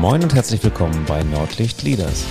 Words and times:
moin 0.00 0.22
und 0.22 0.34
herzlich 0.34 0.64
willkommen 0.64 1.04
bei 1.06 1.22
Nordlicht 1.22 1.82
Leaders. 1.82 2.24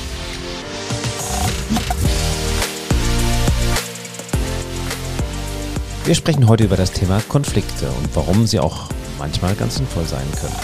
Wir 6.03 6.15
sprechen 6.15 6.47
heute 6.47 6.63
über 6.63 6.77
das 6.77 6.91
Thema 6.91 7.21
Konflikte 7.29 7.87
und 7.91 8.15
warum 8.15 8.47
sie 8.47 8.59
auch 8.59 8.89
manchmal 9.19 9.53
ganz 9.53 9.75
sinnvoll 9.75 10.05
sein 10.05 10.25
können. 10.41 10.55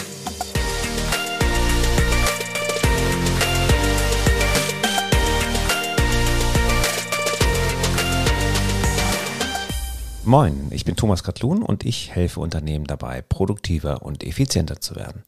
Moin, 10.24 10.70
ich 10.72 10.86
bin 10.86 10.96
Thomas 10.96 11.24
Katlun 11.24 11.62
und 11.62 11.86
ich 11.86 12.16
helfe 12.16 12.40
Unternehmen 12.40 12.86
dabei, 12.86 13.22
produktiver 13.22 14.02
und 14.02 14.24
effizienter 14.24 14.82
zu 14.82 14.96
werden. 14.96 15.24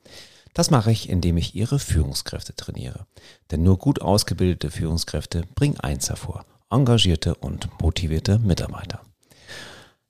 Das 0.58 0.72
mache 0.72 0.92
ich, 0.92 1.08
indem 1.08 1.38
ich 1.38 1.54
ihre 1.54 1.78
Führungskräfte 1.78 2.56
trainiere. 2.56 3.06
Denn 3.52 3.62
nur 3.62 3.78
gut 3.78 4.02
ausgebildete 4.02 4.72
Führungskräfte 4.72 5.44
bringen 5.54 5.80
eins 5.80 6.10
hervor, 6.10 6.46
engagierte 6.72 7.36
und 7.36 7.70
motivierte 7.80 8.40
Mitarbeiter. 8.40 9.02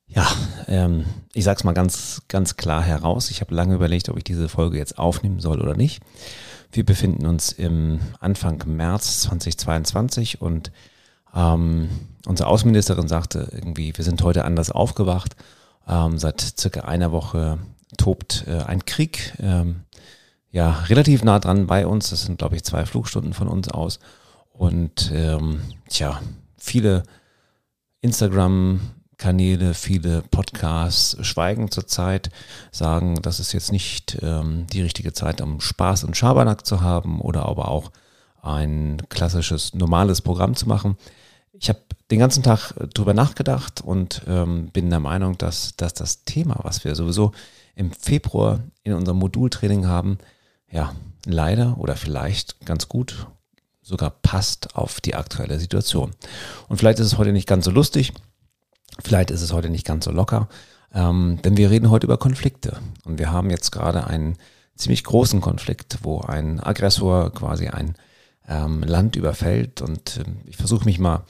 Ja, 0.06 0.26
ähm, 0.70 1.04
ich 1.34 1.44
sage 1.44 1.58
es 1.58 1.64
mal 1.66 1.74
ganz, 1.74 2.22
ganz 2.30 2.56
klar 2.56 2.82
heraus. 2.82 3.30
Ich 3.30 3.42
habe 3.42 3.54
lange 3.54 3.76
überlegt, 3.76 4.08
ob 4.08 4.16
ich 4.16 4.24
diese 4.24 4.48
Folge 4.48 4.78
jetzt 4.78 4.98
aufnehmen 4.98 5.42
soll 5.42 5.60
oder 5.60 5.76
nicht. 5.76 6.02
Wir 6.72 6.86
befinden 6.86 7.26
uns 7.26 7.52
im 7.52 8.00
Anfang 8.22 8.64
März 8.68 9.24
2022 9.24 10.42
und 10.42 10.72
ähm, 11.36 11.90
unsere 12.26 12.48
Außenministerin 12.48 13.10
sagte 13.10 13.50
irgendwie, 13.52 13.98
wir 13.98 14.06
sind 14.06 14.22
heute 14.22 14.46
anders 14.46 14.72
aufgewacht. 14.72 15.36
Ähm, 15.90 16.18
seit 16.18 16.40
circa 16.58 16.86
einer 16.86 17.12
Woche 17.12 17.60
tobt 17.98 18.46
äh, 18.48 18.64
ein 18.64 18.86
Krieg, 18.86 19.34
ähm, 19.40 19.84
ja, 20.58 20.72
relativ 20.90 21.24
nah 21.24 21.38
dran 21.38 21.68
bei 21.68 21.86
uns. 21.86 22.10
Das 22.10 22.24
sind, 22.24 22.40
glaube 22.40 22.56
ich, 22.56 22.64
zwei 22.64 22.88
Flugstunden 22.88 23.34
von 23.34 23.48
uns 23.48 23.70
aus. 23.70 24.00
Und 24.52 25.12
ähm, 25.14 25.62
tja, 25.88 26.20
viele 26.58 27.04
Instagram-Kanäle, 28.02 29.76
viele 29.76 30.24
Podcasts 30.24 31.16
schweigen 31.24 31.70
zurzeit, 31.70 32.32
sagen, 32.72 33.22
das 33.22 33.40
ist 33.40 33.54
jetzt 33.54 33.72
nicht 33.72 34.18
ähm, 34.24 34.66
die 34.74 34.82
richtige 34.82 35.14
Zeit, 35.14 35.42
um 35.42 35.62
Spaß 35.62 36.06
und 36.06 36.18
Schabernack 36.18 36.66
zu 36.66 36.82
haben 36.82 37.22
oder 37.22 37.46
aber 37.46 37.68
auch 37.68 37.92
ein 38.42 39.04
klassisches, 39.10 39.76
normales 39.76 40.22
Programm 40.22 40.56
zu 40.56 40.68
machen. 40.68 40.98
Ich 41.54 41.70
habe 41.70 41.82
den 42.10 42.18
ganzen 42.18 42.42
Tag 42.42 42.74
drüber 42.96 43.14
nachgedacht 43.14 43.82
und 43.82 44.24
ähm, 44.28 44.72
bin 44.74 44.90
der 44.90 45.02
Meinung, 45.02 45.38
dass, 45.38 45.76
dass 45.76 45.94
das 45.94 46.24
Thema, 46.24 46.58
was 46.64 46.84
wir 46.84 46.96
sowieso 46.96 47.32
im 47.76 47.92
Februar 47.92 48.62
in 48.82 48.94
unserem 48.94 49.20
Modultraining 49.20 49.86
haben, 49.86 50.18
ja, 50.72 50.94
leider 51.26 51.78
oder 51.78 51.96
vielleicht 51.96 52.66
ganz 52.66 52.88
gut 52.88 53.28
sogar 53.82 54.10
passt 54.10 54.76
auf 54.76 55.00
die 55.00 55.16
aktuelle 55.16 55.60
Situation. 55.60 56.14
Und 56.68 56.78
vielleicht 56.78 57.00
ist 57.00 57.08
es 57.08 57.18
heute 57.18 57.32
nicht 57.32 57.48
ganz 57.48 57.66
so 57.66 57.72
lustig, 57.72 58.14
vielleicht 59.02 59.32
ist 59.32 59.42
es 59.42 59.54
heute 59.54 59.70
nicht 59.70 59.86
ganz 59.86 60.06
so 60.06 60.12
locker, 60.12 60.50
ähm, 60.94 61.40
denn 61.44 61.58
wir 61.58 61.70
reden 61.70 61.90
heute 61.90 62.06
über 62.06 62.18
Konflikte. 62.18 62.80
Und 63.06 63.18
wir 63.20 63.32
haben 63.32 63.50
jetzt 63.50 63.72
gerade 63.72 64.08
einen 64.08 64.38
ziemlich 64.76 65.04
großen 65.04 65.42
Konflikt, 65.42 66.00
wo 66.04 66.22
ein 66.22 66.60
Aggressor 66.60 67.34
quasi 67.34 67.68
ein 67.68 67.96
ähm, 68.48 68.84
Land 68.84 69.16
überfällt. 69.16 69.82
Und 69.82 70.18
äh, 70.18 70.24
ich 70.46 70.58
versuche 70.58 70.86
mich 70.86 71.00
mal 71.00 71.24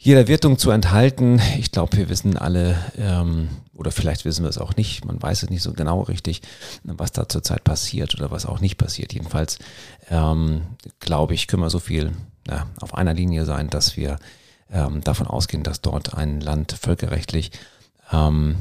jeder 0.00 0.28
Wertung 0.28 0.58
zu 0.58 0.70
enthalten. 0.70 1.42
Ich 1.58 1.72
glaube, 1.72 1.96
wir 1.96 2.08
wissen 2.08 2.36
alle, 2.36 2.76
ähm, 2.96 3.48
oder 3.74 3.90
vielleicht 3.90 4.24
wissen 4.24 4.44
wir 4.44 4.48
es 4.48 4.58
auch 4.58 4.76
nicht, 4.76 5.04
man 5.04 5.20
weiß 5.20 5.42
es 5.42 5.50
nicht 5.50 5.62
so 5.62 5.72
genau 5.72 6.02
richtig, 6.02 6.40
was 6.84 7.10
da 7.10 7.28
zurzeit 7.28 7.64
passiert 7.64 8.14
oder 8.14 8.30
was 8.30 8.46
auch 8.46 8.60
nicht 8.60 8.78
passiert. 8.78 9.12
Jedenfalls, 9.12 9.58
ähm, 10.08 10.62
glaube 11.00 11.34
ich, 11.34 11.48
können 11.48 11.62
wir 11.62 11.70
so 11.70 11.80
viel 11.80 12.12
ja, 12.46 12.66
auf 12.80 12.94
einer 12.94 13.12
Linie 13.12 13.44
sein, 13.44 13.70
dass 13.70 13.96
wir 13.96 14.18
ähm, 14.70 15.00
davon 15.02 15.26
ausgehen, 15.26 15.64
dass 15.64 15.80
dort 15.80 16.14
ein 16.14 16.40
Land 16.40 16.72
völkerrechtlich 16.72 17.50
ähm, 18.12 18.58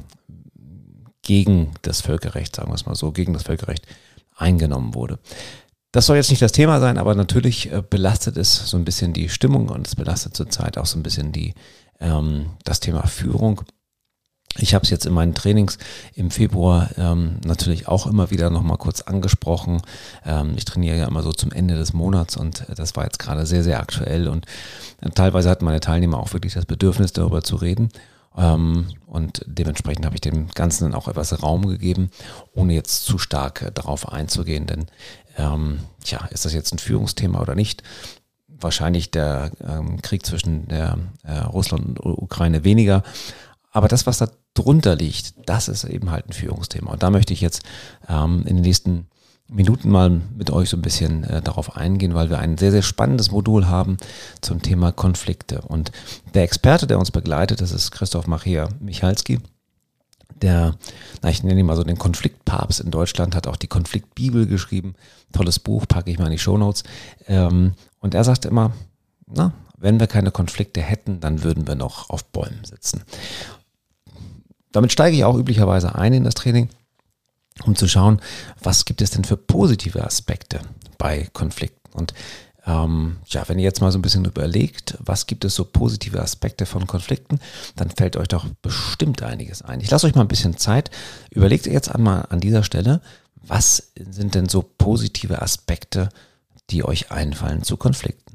gegen 1.21 1.71
das 1.83 2.01
Völkerrecht, 2.01 2.55
sagen 2.55 2.71
wir 2.71 2.75
es 2.75 2.87
mal 2.87 2.95
so, 2.95 3.11
gegen 3.11 3.33
das 3.33 3.43
Völkerrecht 3.43 3.85
eingenommen 4.35 4.95
wurde. 4.95 5.19
Das 5.91 6.05
soll 6.05 6.17
jetzt 6.17 6.29
nicht 6.29 6.41
das 6.41 6.51
Thema 6.51 6.79
sein, 6.79 6.97
aber 6.97 7.15
natürlich 7.15 7.71
äh, 7.71 7.81
belastet 7.87 8.37
es 8.37 8.69
so 8.69 8.77
ein 8.77 8.85
bisschen 8.85 9.13
die 9.13 9.29
Stimmung 9.29 9.69
und 9.69 9.87
es 9.87 9.95
belastet 9.95 10.35
zurzeit 10.35 10.77
auch 10.77 10.85
so 10.85 10.99
ein 10.99 11.03
bisschen 11.03 11.31
die, 11.31 11.53
ähm, 11.99 12.47
das 12.65 12.79
Thema 12.79 13.07
Führung. 13.07 13.61
Ich 14.59 14.73
habe 14.73 14.83
es 14.83 14.89
jetzt 14.89 15.05
in 15.05 15.13
meinen 15.13 15.35
Trainings 15.35 15.77
im 16.13 16.31
Februar 16.31 16.89
ähm, 16.97 17.37
natürlich 17.45 17.87
auch 17.87 18.07
immer 18.07 18.31
wieder 18.31 18.49
nochmal 18.49 18.77
kurz 18.77 19.01
angesprochen. 19.01 19.81
Ähm, 20.25 20.53
ich 20.57 20.65
trainiere 20.65 20.97
ja 20.97 21.07
immer 21.07 21.23
so 21.23 21.31
zum 21.31 21.51
Ende 21.51 21.75
des 21.75 21.93
Monats 21.93 22.37
und 22.37 22.65
das 22.75 22.95
war 22.95 23.03
jetzt 23.03 23.19
gerade 23.19 23.45
sehr, 23.45 23.63
sehr 23.63 23.79
aktuell 23.79 24.27
und 24.27 24.45
äh, 25.01 25.09
teilweise 25.11 25.49
hatten 25.49 25.65
meine 25.65 25.79
Teilnehmer 25.79 26.17
auch 26.19 26.33
wirklich 26.33 26.53
das 26.53 26.65
Bedürfnis, 26.65 27.13
darüber 27.13 27.43
zu 27.43 27.55
reden. 27.55 27.89
Ähm, 28.37 28.87
und 29.07 29.43
dementsprechend 29.47 30.05
habe 30.05 30.15
ich 30.15 30.21
dem 30.21 30.47
Ganzen 30.49 30.85
dann 30.85 30.93
auch 30.93 31.07
etwas 31.07 31.41
Raum 31.41 31.67
gegeben, 31.67 32.09
ohne 32.53 32.73
jetzt 32.73 33.05
zu 33.05 33.17
stark 33.17 33.63
äh, 33.63 33.71
darauf 33.71 34.09
einzugehen, 34.09 34.67
denn 34.67 34.85
ähm, 35.37 35.79
tja, 36.03 36.25
ist 36.31 36.45
das 36.45 36.53
jetzt 36.53 36.73
ein 36.73 36.79
Führungsthema 36.79 37.39
oder 37.41 37.55
nicht? 37.55 37.83
Wahrscheinlich 38.47 39.11
der 39.11 39.51
ähm, 39.65 40.01
Krieg 40.01 40.25
zwischen 40.25 40.67
der, 40.67 40.97
äh, 41.23 41.37
Russland 41.39 41.99
und 41.99 42.17
Ukraine 42.17 42.63
weniger. 42.63 43.03
Aber 43.71 43.87
das, 43.87 44.07
was 44.07 44.17
da 44.17 44.29
drunter 44.55 44.95
liegt, 44.95 45.35
das 45.45 45.67
ist 45.67 45.83
eben 45.83 46.09
halt 46.09 46.27
ein 46.27 46.33
Führungsthema. 46.33 46.91
Und 46.91 47.03
da 47.03 47.11
möchte 47.11 47.33
ich 47.33 47.41
jetzt 47.41 47.63
ähm, 48.09 48.43
in 48.47 48.55
den 48.55 48.63
nächsten 48.63 49.07
Minuten 49.49 49.89
mal 49.89 50.09
mit 50.09 50.49
euch 50.49 50.69
so 50.69 50.77
ein 50.77 50.81
bisschen 50.81 51.23
äh, 51.23 51.41
darauf 51.41 51.77
eingehen, 51.77 52.13
weil 52.15 52.29
wir 52.29 52.39
ein 52.39 52.57
sehr, 52.57 52.71
sehr 52.71 52.81
spannendes 52.81 53.31
Modul 53.31 53.67
haben 53.67 53.97
zum 54.41 54.61
Thema 54.61 54.91
Konflikte. 54.91 55.61
Und 55.61 55.91
der 56.33 56.43
Experte, 56.43 56.87
der 56.87 56.99
uns 56.99 57.11
begleitet, 57.11 57.61
das 57.61 57.71
ist 57.71 57.91
Christoph 57.91 58.27
Maria 58.27 58.69
Michalski 58.79 59.39
der, 60.41 60.75
na, 61.21 61.29
ich 61.29 61.43
nenne 61.43 61.59
ihn 61.59 61.65
mal 61.65 61.75
so 61.75 61.83
den 61.83 61.97
Konfliktpapst 61.97 62.79
in 62.79 62.91
Deutschland, 62.91 63.35
hat 63.35 63.47
auch 63.47 63.55
die 63.55 63.67
Konfliktbibel 63.67 64.47
geschrieben. 64.47 64.95
Tolles 65.33 65.59
Buch, 65.59 65.87
packe 65.87 66.11
ich 66.11 66.19
mal 66.19 66.25
in 66.25 66.31
die 66.31 66.39
Shownotes. 66.39 66.83
Ähm, 67.27 67.73
und 67.99 68.13
er 68.13 68.23
sagt 68.23 68.45
immer, 68.45 68.71
na, 69.27 69.53
wenn 69.77 69.99
wir 69.99 70.07
keine 70.07 70.31
Konflikte 70.31 70.81
hätten, 70.81 71.19
dann 71.19 71.43
würden 71.43 71.67
wir 71.67 71.75
noch 71.75 72.09
auf 72.09 72.25
Bäumen 72.25 72.63
sitzen. 72.63 73.03
Damit 74.71 74.91
steige 74.91 75.15
ich 75.15 75.23
auch 75.23 75.37
üblicherweise 75.37 75.95
ein 75.95 76.13
in 76.13 76.23
das 76.23 76.35
Training, 76.35 76.69
um 77.65 77.75
zu 77.75 77.87
schauen, 77.87 78.21
was 78.61 78.85
gibt 78.85 79.01
es 79.01 79.11
denn 79.11 79.23
für 79.23 79.37
positive 79.37 80.03
Aspekte 80.03 80.59
bei 80.97 81.27
Konflikten. 81.33 81.77
Und 81.93 82.13
ähm, 82.67 83.17
ja, 83.27 83.47
wenn 83.47 83.57
ihr 83.57 83.63
jetzt 83.63 83.79
mal 83.79 83.91
so 83.91 83.97
ein 83.97 84.01
bisschen 84.01 84.25
überlegt, 84.25 84.97
was 84.99 85.25
gibt 85.25 85.45
es 85.45 85.55
so 85.55 85.63
positive 85.63 86.21
Aspekte 86.21 86.65
von 86.65 86.85
Konflikten, 86.85 87.39
dann 87.77 87.89
fällt 87.89 88.17
euch 88.17 88.27
doch 88.27 88.45
bestimmt 88.61 89.23
einiges 89.23 89.61
ein. 89.61 89.79
Ich 89.79 89.89
lasse 89.89 90.05
euch 90.05 90.15
mal 90.15 90.21
ein 90.21 90.27
bisschen 90.27 90.57
Zeit. 90.57 90.91
Überlegt 91.31 91.65
jetzt 91.65 91.89
einmal 91.89 92.27
an 92.29 92.41
dieser 92.41 92.63
Stelle, 92.63 93.01
was 93.35 93.93
sind 93.95 94.35
denn 94.35 94.49
so 94.49 94.61
positive 94.61 95.41
Aspekte, 95.41 96.09
die 96.69 96.83
euch 96.83 97.11
einfallen 97.11 97.63
zu 97.63 97.77
Konflikten? 97.77 98.26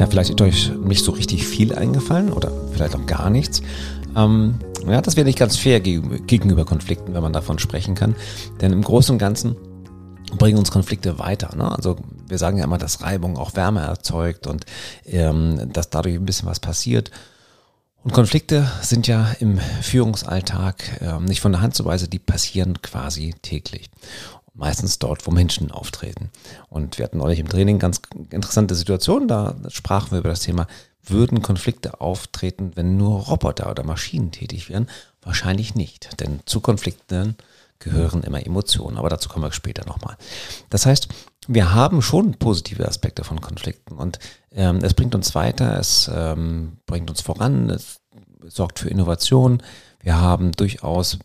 Ja, 0.00 0.06
vielleicht 0.06 0.30
ist 0.30 0.40
euch 0.40 0.72
nicht 0.82 1.04
so 1.04 1.12
richtig 1.12 1.46
viel 1.46 1.74
eingefallen 1.74 2.32
oder 2.32 2.50
vielleicht 2.72 2.96
auch 2.96 3.04
gar 3.04 3.28
nichts. 3.28 3.60
Ähm, 4.16 4.54
ja, 4.88 5.02
das 5.02 5.16
wäre 5.16 5.26
nicht 5.26 5.38
ganz 5.38 5.58
fair 5.58 5.78
gegenüber 5.80 6.64
Konflikten, 6.64 7.12
wenn 7.12 7.22
man 7.22 7.34
davon 7.34 7.58
sprechen 7.58 7.94
kann. 7.94 8.16
Denn 8.62 8.72
im 8.72 8.80
Großen 8.80 9.12
und 9.12 9.18
Ganzen 9.18 9.56
bringen 10.38 10.56
uns 10.56 10.70
Konflikte 10.70 11.18
weiter. 11.18 11.54
Ne? 11.54 11.70
Also 11.70 11.96
wir 12.26 12.38
sagen 12.38 12.56
ja 12.56 12.64
immer, 12.64 12.78
dass 12.78 13.02
Reibung 13.02 13.36
auch 13.36 13.56
Wärme 13.56 13.80
erzeugt 13.80 14.46
und 14.46 14.64
ähm, 15.04 15.70
dass 15.70 15.90
dadurch 15.90 16.14
ein 16.14 16.24
bisschen 16.24 16.48
was 16.48 16.60
passiert. 16.60 17.10
Und 18.02 18.14
Konflikte 18.14 18.70
sind 18.80 19.06
ja 19.06 19.32
im 19.38 19.58
Führungsalltag 19.82 21.02
äh, 21.02 21.20
nicht 21.20 21.42
von 21.42 21.52
der 21.52 21.60
Hand 21.60 21.74
zu 21.74 21.84
weisen, 21.84 22.08
die 22.08 22.18
passieren 22.18 22.80
quasi 22.80 23.34
täglich 23.42 23.90
meistens 24.54 24.98
dort, 24.98 25.26
wo 25.26 25.30
Menschen 25.30 25.70
auftreten. 25.70 26.30
Und 26.68 26.98
wir 26.98 27.04
hatten 27.04 27.18
neulich 27.18 27.38
im 27.38 27.48
Training 27.48 27.78
ganz 27.78 28.00
interessante 28.30 28.74
Situationen, 28.74 29.28
da 29.28 29.56
sprachen 29.68 30.10
wir 30.10 30.18
über 30.18 30.28
das 30.28 30.40
Thema, 30.40 30.66
würden 31.02 31.42
Konflikte 31.42 32.00
auftreten, 32.00 32.72
wenn 32.74 32.96
nur 32.96 33.20
Roboter 33.20 33.70
oder 33.70 33.84
Maschinen 33.84 34.32
tätig 34.32 34.68
wären? 34.68 34.88
Wahrscheinlich 35.22 35.74
nicht, 35.74 36.20
denn 36.20 36.40
zu 36.44 36.60
Konflikten 36.60 37.36
gehören 37.78 38.22
immer 38.22 38.44
Emotionen, 38.44 38.98
aber 38.98 39.08
dazu 39.08 39.28
kommen 39.28 39.44
wir 39.44 39.52
später 39.52 39.86
nochmal. 39.86 40.16
Das 40.68 40.84
heißt, 40.84 41.08
wir 41.48 41.74
haben 41.74 42.02
schon 42.02 42.34
positive 42.34 42.86
Aspekte 42.86 43.24
von 43.24 43.40
Konflikten 43.40 43.94
und 43.94 44.18
ähm, 44.52 44.80
es 44.82 44.94
bringt 44.94 45.14
uns 45.14 45.34
weiter, 45.34 45.78
es 45.78 46.10
ähm, 46.14 46.76
bringt 46.86 47.08
uns 47.08 47.22
voran, 47.22 47.70
es 47.70 48.00
sorgt 48.46 48.78
für 48.78 48.90
Innovation. 48.90 49.62
Wir 50.02 50.20
haben 50.20 50.52
durchaus 50.52 51.18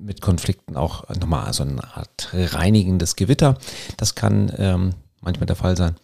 mit 0.00 0.20
Konflikten 0.20 0.76
auch 0.76 1.08
nochmal 1.08 1.52
so 1.52 1.62
eine 1.62 1.82
Art 1.96 2.30
reinigendes 2.32 3.16
Gewitter. 3.16 3.56
Das 3.96 4.14
kann 4.14 4.52
ähm, 4.56 4.94
manchmal 5.20 5.46
der 5.46 5.56
Fall 5.56 5.76
sein. 5.76 5.96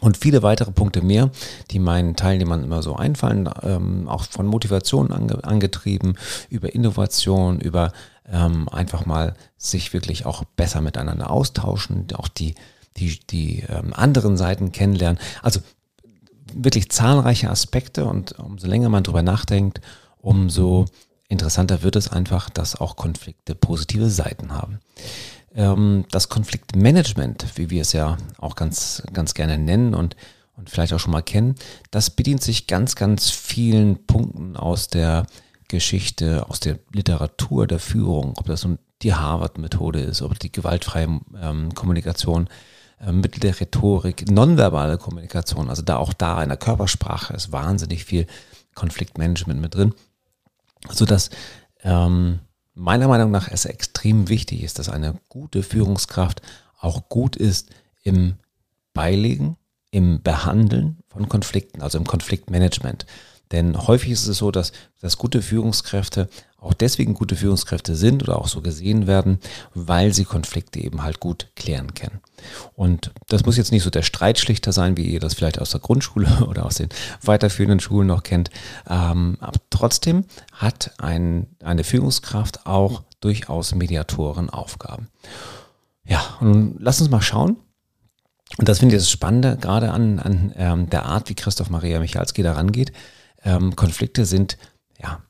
Und 0.00 0.18
viele 0.18 0.42
weitere 0.42 0.72
Punkte 0.72 1.00
mehr, 1.00 1.30
die 1.70 1.78
meinen 1.78 2.16
Teilnehmern 2.16 2.62
immer 2.62 2.82
so 2.82 2.96
einfallen, 2.96 3.48
ähm, 3.62 4.08
auch 4.08 4.24
von 4.24 4.46
Motivation 4.46 5.10
ange 5.10 5.42
angetrieben, 5.42 6.18
über 6.50 6.74
Innovation, 6.74 7.60
über 7.60 7.92
ähm, 8.30 8.68
einfach 8.68 9.06
mal 9.06 9.34
sich 9.56 9.94
wirklich 9.94 10.26
auch 10.26 10.44
besser 10.44 10.82
miteinander 10.82 11.30
austauschen, 11.30 12.06
auch 12.14 12.28
die, 12.28 12.54
die, 12.98 13.18
die 13.20 13.64
ähm, 13.68 13.94
anderen 13.94 14.36
Seiten 14.36 14.70
kennenlernen. 14.70 15.18
Also 15.42 15.60
wirklich 16.52 16.90
zahlreiche 16.90 17.48
Aspekte 17.48 18.04
und 18.04 18.38
umso 18.38 18.66
länger 18.66 18.90
man 18.90 19.02
drüber 19.02 19.22
nachdenkt, 19.22 19.80
umso 20.18 20.86
interessanter 21.28 21.82
wird 21.82 21.96
es 21.96 22.08
einfach, 22.08 22.50
dass 22.50 22.76
auch 22.76 22.96
Konflikte 22.96 23.54
positive 23.54 24.10
Seiten 24.10 24.52
haben. 24.52 24.80
Ähm, 25.54 26.04
das 26.10 26.28
Konfliktmanagement, 26.28 27.46
wie 27.56 27.70
wir 27.70 27.82
es 27.82 27.92
ja 27.92 28.16
auch 28.38 28.54
ganz, 28.54 29.02
ganz 29.12 29.34
gerne 29.34 29.58
nennen 29.58 29.94
und, 29.94 30.16
und 30.56 30.70
vielleicht 30.70 30.92
auch 30.92 31.00
schon 31.00 31.12
mal 31.12 31.22
kennen, 31.22 31.56
das 31.90 32.10
bedient 32.10 32.42
sich 32.42 32.66
ganz, 32.66 32.94
ganz 32.94 33.30
vielen 33.30 34.06
Punkten 34.06 34.56
aus 34.56 34.88
der 34.88 35.26
Geschichte, 35.68 36.48
aus 36.48 36.60
der 36.60 36.78
Literatur 36.92 37.66
der 37.66 37.80
Führung, 37.80 38.34
ob 38.36 38.46
das 38.46 38.66
die 39.02 39.14
Harvard-Methode 39.14 40.00
ist, 40.00 40.22
ob 40.22 40.38
die 40.38 40.52
gewaltfreie 40.52 41.20
ähm, 41.40 41.74
Kommunikation, 41.74 42.48
äh, 43.00 43.12
Mittel 43.12 43.40
der 43.40 43.58
Rhetorik, 43.58 44.30
nonverbale 44.30 44.98
Kommunikation, 44.98 45.68
also 45.68 45.82
da 45.82 45.96
auch 45.96 46.12
da 46.12 46.42
in 46.42 46.48
der 46.48 46.58
Körpersprache 46.58 47.34
ist 47.34 47.52
wahnsinnig 47.52 48.04
viel 48.04 48.26
Konfliktmanagement 48.74 49.60
mit 49.60 49.74
drin, 49.74 49.94
sodass 50.92 51.30
ähm, 51.82 52.40
meiner 52.74 53.08
Meinung 53.08 53.30
nach 53.30 53.48
es 53.48 53.64
extrem 53.64 54.28
wichtig 54.28 54.62
ist, 54.62 54.78
dass 54.78 54.88
eine 54.88 55.18
gute 55.28 55.62
Führungskraft 55.62 56.42
auch 56.78 57.08
gut 57.08 57.36
ist 57.36 57.70
im 58.02 58.34
Beilegen, 58.92 59.56
im 59.90 60.22
Behandeln 60.22 60.98
von 61.08 61.28
Konflikten, 61.28 61.82
also 61.82 61.98
im 61.98 62.06
Konfliktmanagement. 62.06 63.06
Denn 63.52 63.86
häufig 63.86 64.10
ist 64.10 64.26
es 64.26 64.38
so, 64.38 64.50
dass, 64.50 64.72
dass 65.00 65.18
gute 65.18 65.42
Führungskräfte 65.42 66.28
auch 66.66 66.74
deswegen 66.74 67.14
gute 67.14 67.36
Führungskräfte 67.36 67.94
sind 67.94 68.22
oder 68.22 68.38
auch 68.38 68.48
so 68.48 68.60
gesehen 68.60 69.06
werden, 69.06 69.38
weil 69.74 70.12
sie 70.12 70.24
Konflikte 70.24 70.80
eben 70.80 71.02
halt 71.02 71.20
gut 71.20 71.48
klären 71.54 71.94
können. 71.94 72.20
Und 72.74 73.12
das 73.28 73.44
muss 73.44 73.56
jetzt 73.56 73.72
nicht 73.72 73.84
so 73.84 73.90
der 73.90 74.02
Streitschlichter 74.02 74.72
sein, 74.72 74.96
wie 74.96 75.04
ihr 75.04 75.20
das 75.20 75.34
vielleicht 75.34 75.60
aus 75.60 75.70
der 75.70 75.80
Grundschule 75.80 76.44
oder 76.48 76.66
aus 76.66 76.76
den 76.76 76.88
weiterführenden 77.22 77.80
Schulen 77.80 78.08
noch 78.08 78.24
kennt. 78.24 78.50
Ähm, 78.88 79.36
aber 79.40 79.60
trotzdem 79.70 80.24
hat 80.52 80.92
ein, 80.98 81.46
eine 81.62 81.84
Führungskraft 81.84 82.66
auch 82.66 83.02
durchaus 83.20 83.74
Mediatorenaufgaben. 83.74 85.08
Ja, 86.04 86.20
und 86.40 86.76
lass 86.80 87.00
uns 87.00 87.10
mal 87.10 87.22
schauen, 87.22 87.58
und 88.58 88.68
das 88.68 88.78
finde 88.78 88.94
ich 88.94 89.02
das 89.02 89.10
Spannende, 89.10 89.56
gerade 89.60 89.90
an, 89.90 90.18
an 90.18 90.52
ähm, 90.56 90.90
der 90.90 91.04
Art, 91.06 91.28
wie 91.28 91.34
Christoph 91.34 91.68
Maria 91.68 91.98
Michalski 91.98 92.42
da 92.42 92.52
rangeht. 92.52 92.92
Ähm, 93.46 93.76
Konflikte 93.76 94.26
sind 94.26 94.58
ja 95.00 95.22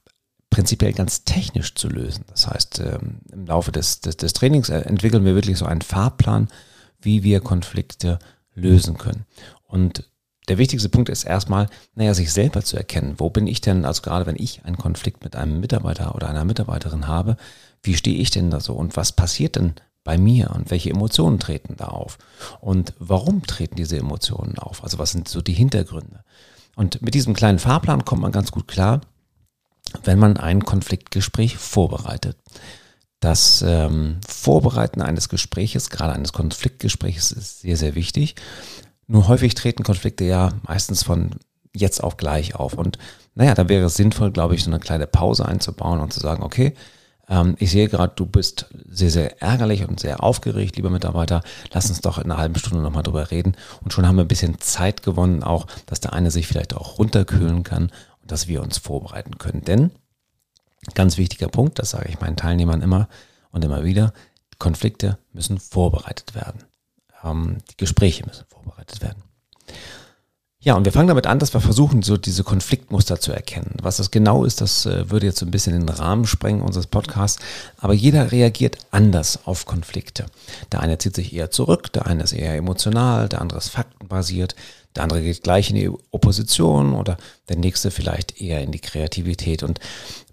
prinzipiell 0.51 0.95
ganz 0.95 1.25
technisch 1.25 1.75
zu 1.75 1.89
lösen. 1.89 2.25
Das 2.29 2.49
heißt, 2.49 2.81
ähm, 2.81 3.21
im 3.31 3.47
Laufe 3.47 3.71
des, 3.73 4.01
des, 4.01 4.17
des 4.17 4.33
Trainings 4.33 4.71
entwickeln 4.71 5.25
wir 5.25 5.35
wirklich 5.35 5.59
so 5.59 5.67
einen 5.67 5.83
Fahrplan, 5.83 6.49
wie 7.01 7.23
wir 7.23 7.41
Konflikte 7.41 8.19
lösen 8.55 8.97
können. 8.97 9.27
Und 9.65 10.09
der 10.49 10.57
wichtigste 10.59 10.89
Punkt 10.89 11.11
ist 11.11 11.25
erstmal, 11.25 11.69
naja, 11.95 12.15
sich 12.15 12.33
selber 12.33 12.63
zu 12.63 12.77
erkennen. 12.77 13.17
Wo 13.19 13.29
bin 13.29 13.47
ich 13.47 13.61
denn, 13.61 13.85
also 13.85 14.01
gerade 14.01 14.25
wenn 14.25 14.37
ich 14.37 14.65
einen 14.65 14.79
Konflikt 14.79 15.23
mit 15.23 15.37
einem 15.37 15.61
Mitarbeiter 15.61 16.15
oder 16.15 16.29
einer 16.29 16.45
Mitarbeiterin 16.45 17.07
habe, 17.07 17.37
wie 17.83 17.97
stehe 17.97 18.17
ich 18.17 18.31
denn 18.31 18.51
da 18.51 18.61
so 18.61 18.75
und 18.75 18.97
was 18.97 19.13
passiert 19.13 19.57
denn 19.57 19.75
bei 20.05 20.17
mir 20.17 20.53
und 20.53 20.71
welche 20.71 20.91
Emotionen 20.91 21.39
treten 21.39 21.77
da 21.77 21.87
auf 21.87 22.17
und 22.61 22.95
warum 22.99 23.43
treten 23.43 23.75
diese 23.75 23.99
Emotionen 23.99 24.57
auf? 24.57 24.85
Also 24.85 24.99
was 24.99 25.11
sind 25.11 25.29
so 25.29 25.43
die 25.43 25.53
Hintergründe? 25.53 26.25
Und 26.77 27.03
mit 27.03 27.15
diesem 27.15 27.35
kleinen 27.35 27.59
Fahrplan 27.59 28.05
kommt 28.05 28.23
man 28.23 28.31
ganz 28.31 28.53
gut 28.53 28.69
klar, 28.69 29.01
wenn 30.05 30.19
man 30.19 30.37
ein 30.37 30.65
Konfliktgespräch 30.65 31.57
vorbereitet. 31.57 32.37
Das 33.21 33.65
ähm, 33.67 34.21
Vorbereiten 34.29 35.01
eines 35.01 35.29
Gespräches, 35.29 35.91
gerade 35.91 36.13
eines 36.13 36.33
Konfliktgespräches, 36.33 37.33
ist 37.33 37.61
sehr, 37.61 37.77
sehr 37.77 37.95
wichtig. 37.95 38.37
Nur 39.09 39.27
häufig 39.27 39.55
treten 39.55 39.83
Konflikte 39.83 40.25
ja 40.25 40.51
meistens 40.63 41.03
von 41.03 41.31
jetzt 41.75 42.05
auf 42.05 42.19
gleich 42.19 42.55
auf. 42.55 42.75
Und 42.75 42.99
naja, 43.35 43.55
da 43.55 43.69
wäre 43.69 43.87
es 43.87 43.97
sinnvoll, 43.97 44.31
glaube 44.31 44.55
ich, 44.55 44.63
so 44.63 44.71
eine 44.71 44.81
kleine 44.81 45.07
Pause 45.07 45.47
einzubauen 45.47 46.01
und 46.01 46.13
zu 46.13 46.21
sagen, 46.21 46.43
okay, 46.43 46.75
ähm, 47.29 47.57
ich 47.59 47.71
sehe 47.71 47.89
gerade, 47.89 48.15
du 48.17 48.27
bist 48.27 48.67
sehr, 48.89 49.11
sehr 49.11 49.43
ärgerlich 49.43 49.87
und 49.87 50.01
sehr 50.01 50.23
aufgeregt, 50.23 50.77
lieber 50.77 50.91
Mitarbeiter. 50.91 51.43
Lass 51.73 51.89
uns 51.89 52.01
doch 52.01 52.19
in 52.19 52.25
einer 52.25 52.39
halben 52.39 52.57
Stunde 52.57 52.83
nochmal 52.83 53.03
drüber 53.03 53.31
reden. 53.31 53.57
Und 53.83 53.93
schon 53.93 54.07
haben 54.07 54.17
wir 54.17 54.25
ein 54.25 54.29
bisschen 54.29 54.61
Zeit 54.61 55.03
gewonnen, 55.03 55.43
auch, 55.43 55.67
dass 55.87 56.01
der 56.01 56.13
eine 56.13 56.31
sich 56.31 56.47
vielleicht 56.47 56.75
auch 56.75 56.99
runterkühlen 56.99 57.63
kann 57.63 57.91
dass 58.27 58.49
wir 58.49 58.63
uns 58.63 58.79
vorbereiten 58.79 59.39
können. 59.39 59.63
Denn, 59.63 59.91
ganz 60.95 61.17
wichtiger 61.17 61.49
Punkt, 61.49 61.79
das 61.79 61.91
sage 61.91 62.09
ich 62.09 62.21
meinen 62.21 62.37
Teilnehmern 62.37 62.83
immer 62.83 63.09
und 63.51 63.65
immer 63.65 63.85
wieder, 63.85 64.13
Konflikte 64.59 65.19
müssen 65.33 65.59
vorbereitet 65.59 66.35
werden. 66.35 66.65
Ähm, 67.23 67.59
die 67.71 67.77
Gespräche 67.77 68.25
müssen 68.27 68.47
vorbereitet 68.49 69.03
werden. 69.03 69.23
Ja, 70.67 70.75
und 70.75 70.85
wir 70.85 70.91
fangen 70.91 71.07
damit 71.07 71.29
an, 71.29 71.39
dass 71.39 71.55
wir 71.55 71.61
versuchen, 71.61 72.03
so 72.03 72.17
diese 72.17 72.43
Konfliktmuster 72.43 73.21
zu 73.21 73.31
erkennen. 73.31 73.77
Was 73.83 73.99
das 73.99 74.11
genau 74.11 74.45
ist, 74.45 74.61
das 74.61 74.85
äh, 74.85 75.09
würde 75.09 75.27
jetzt 75.27 75.39
so 75.39 75.47
ein 75.47 75.53
bisschen 75.53 75.79
den 75.79 75.89
Rahmen 75.89 76.27
sprengen 76.27 76.61
unseres 76.61 76.89
Podcasts. 76.89 77.41
Aber 77.77 77.95
jeder 77.95 78.33
reagiert 78.33 78.79
anders 78.91 79.47
auf 79.47 79.65
Konflikte. 79.65 80.27
Der 80.73 80.81
eine 80.81 80.99
zieht 80.99 81.15
sich 81.15 81.33
eher 81.33 81.53
zurück, 81.53 81.93
der 81.93 82.07
eine 82.07 82.25
ist 82.25 82.33
eher 82.33 82.57
emotional, 82.57 83.29
der 83.29 83.43
andere 83.43 83.61
ist 83.61 83.69
faktenbasiert, 83.69 84.57
der 84.97 85.05
andere 85.05 85.23
geht 85.23 85.45
gleich 85.45 85.71
in 85.71 85.77
die 85.77 85.89
Opposition 86.11 86.95
oder 86.95 87.17
der 87.49 87.59
nächste 87.59 87.93
vielleicht 87.93 88.41
eher 88.41 88.61
in 88.61 88.73
die 88.73 88.81
Kreativität. 88.81 89.63
Und 89.63 89.79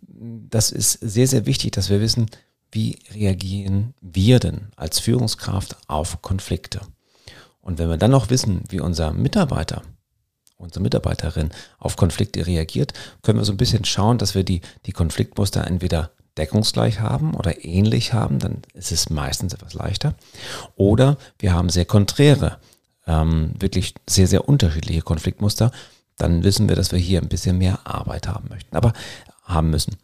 das 0.07 0.71
ist 0.71 0.93
sehr, 0.93 1.27
sehr 1.27 1.45
wichtig, 1.45 1.73
dass 1.73 1.91
wir 1.91 2.01
wissen, 2.01 2.25
wie 2.71 2.97
reagieren 3.13 3.93
wir 4.01 4.39
denn 4.39 4.69
als 4.77 4.99
Führungskraft 4.99 5.77
auf 5.85 6.23
Konflikte. 6.23 6.81
Und 7.61 7.77
wenn 7.77 7.89
wir 7.89 7.97
dann 7.97 8.09
noch 8.09 8.31
wissen, 8.31 8.63
wie 8.69 8.79
unser 8.79 9.13
Mitarbeiter, 9.13 9.83
unsere 10.63 10.81
Mitarbeiterin 10.81 11.51
auf 11.77 11.95
Konflikte 11.95 12.45
reagiert, 12.45 12.93
können 13.21 13.39
wir 13.39 13.45
so 13.45 13.53
ein 13.53 13.57
bisschen 13.57 13.85
schauen, 13.85 14.17
dass 14.17 14.35
wir 14.35 14.43
die, 14.43 14.61
die 14.85 14.91
Konfliktmuster 14.91 15.67
entweder 15.67 16.11
deckungsgleich 16.37 16.99
haben 16.99 17.35
oder 17.35 17.63
ähnlich 17.63 18.13
haben, 18.13 18.39
dann 18.39 18.63
ist 18.73 18.91
es 18.91 19.11
meistens 19.11 19.53
etwas 19.53 19.75
leichter. 19.75 20.15
Oder 20.75 21.17
wir 21.37 21.53
haben 21.53 21.69
sehr 21.69 21.85
konträre 21.85 22.57
ähm, 23.07 23.51
wirklich 23.59 23.95
sehr, 24.07 24.27
sehr 24.27 24.47
unterschiedliche 24.47 25.01
Konfliktmuster, 25.01 25.71
dann 26.17 26.43
wissen 26.43 26.69
wir, 26.69 26.75
dass 26.75 26.91
wir 26.91 26.99
hier 26.99 27.21
ein 27.21 27.29
bisschen 27.29 27.57
mehr 27.57 27.79
Arbeit 27.85 28.27
haben 28.27 28.49
möchten, 28.49 28.75
aber 28.75 28.93
haben 29.43 29.69
müssen. 29.69 29.97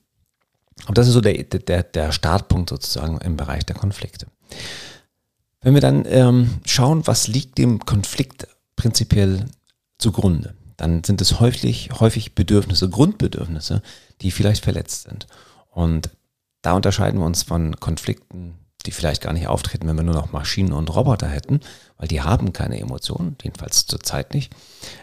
Und 0.88 0.98
das 0.98 1.08
ist 1.08 1.14
so 1.14 1.22
der, 1.22 1.44
der, 1.44 1.84
der 1.84 2.12
Startpunkt 2.12 2.70
sozusagen 2.70 3.20
im 3.20 3.38
Bereich 3.38 3.66
der 3.66 3.76
Konflikte. 3.76 4.28
Wenn 5.62 5.74
wir 5.74 5.82
dann 5.82 6.06
ähm, 6.08 6.62
schauen, 6.66 7.06
was 7.06 7.28
liegt 7.28 7.58
dem 7.58 7.86
Konflikt 7.86 8.48
prinzipiell 8.76 9.46
zugrunde, 10.00 10.56
dann 10.78 11.04
sind 11.04 11.22
es 11.22 11.40
häufig, 11.40 11.90
häufig 12.00 12.34
Bedürfnisse, 12.34 12.90
Grundbedürfnisse, 12.90 13.82
die 14.22 14.32
vielleicht 14.32 14.64
verletzt 14.64 15.04
sind. 15.04 15.28
Und 15.70 16.10
da 16.62 16.74
unterscheiden 16.74 17.20
wir 17.20 17.26
uns 17.26 17.44
von 17.44 17.76
Konflikten, 17.80 18.56
die 18.86 18.92
vielleicht 18.92 19.22
gar 19.22 19.34
nicht 19.34 19.48
auftreten, 19.48 19.88
wenn 19.88 19.98
wir 19.98 20.04
nur 20.04 20.16
noch 20.16 20.32
Maschinen 20.32 20.72
und 20.72 20.94
Roboter 20.96 21.28
hätten, 21.28 21.60
weil 21.98 22.08
die 22.08 22.22
haben 22.22 22.54
keine 22.54 22.80
Emotionen, 22.80 23.36
jedenfalls 23.44 23.86
zurzeit 23.86 24.34
nicht. 24.34 24.54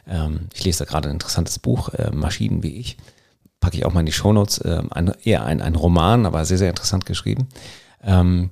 Ähm, 0.06 0.48
ich 0.54 0.64
lese 0.64 0.80
da 0.80 0.84
gerade 0.86 1.08
ein 1.08 1.14
interessantes 1.14 1.58
Buch, 1.58 1.90
äh, 1.90 2.10
Maschinen 2.10 2.62
wie 2.62 2.76
ich, 2.78 2.96
packe 3.60 3.76
ich 3.76 3.84
auch 3.84 3.92
mal 3.92 4.00
in 4.00 4.06
die 4.06 4.12
Shownotes, 4.12 4.58
äh, 4.58 4.82
ein, 4.90 5.12
eher 5.22 5.44
ein, 5.44 5.60
ein 5.60 5.74
Roman, 5.74 6.24
aber 6.24 6.44
sehr, 6.46 6.58
sehr 6.58 6.70
interessant 6.70 7.04
geschrieben, 7.04 7.48
ähm, 8.02 8.50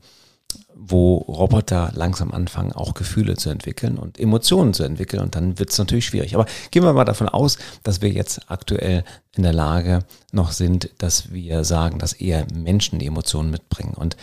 wo 0.77 1.17
Roboter 1.19 1.93
langsam 1.95 2.33
anfangen, 2.33 2.73
auch 2.73 2.95
Gefühle 2.95 3.37
zu 3.37 3.51
entwickeln 3.51 3.97
und 3.97 4.19
Emotionen 4.19 4.75
zu 4.75 4.83
entwickeln 4.83 5.23
und 5.23 5.35
dann 5.35 5.59
wird 5.59 5.71
es 5.71 5.79
natürlich 5.79 6.07
schwierig. 6.07 6.35
Aber 6.35 6.47
gehen 6.71 6.83
wir 6.83 6.93
mal 6.93 7.05
davon 7.05 7.29
aus, 7.29 7.59
dass 7.83 8.03
wir 8.03 8.11
jetzt 8.11 8.51
aktuell 8.51 9.05
in 9.37 9.43
der 9.43 9.53
Lage 9.53 10.01
noch 10.33 10.53
sind, 10.53 10.91
dass 10.99 11.33
wir 11.33 11.65
sagen, 11.65 11.99
dass 11.99 12.13
eher 12.13 12.47
Menschen 12.53 12.99
die 12.99 13.07
Emotionen 13.07 13.51
mitbringen 13.51 13.95
und 13.95 14.17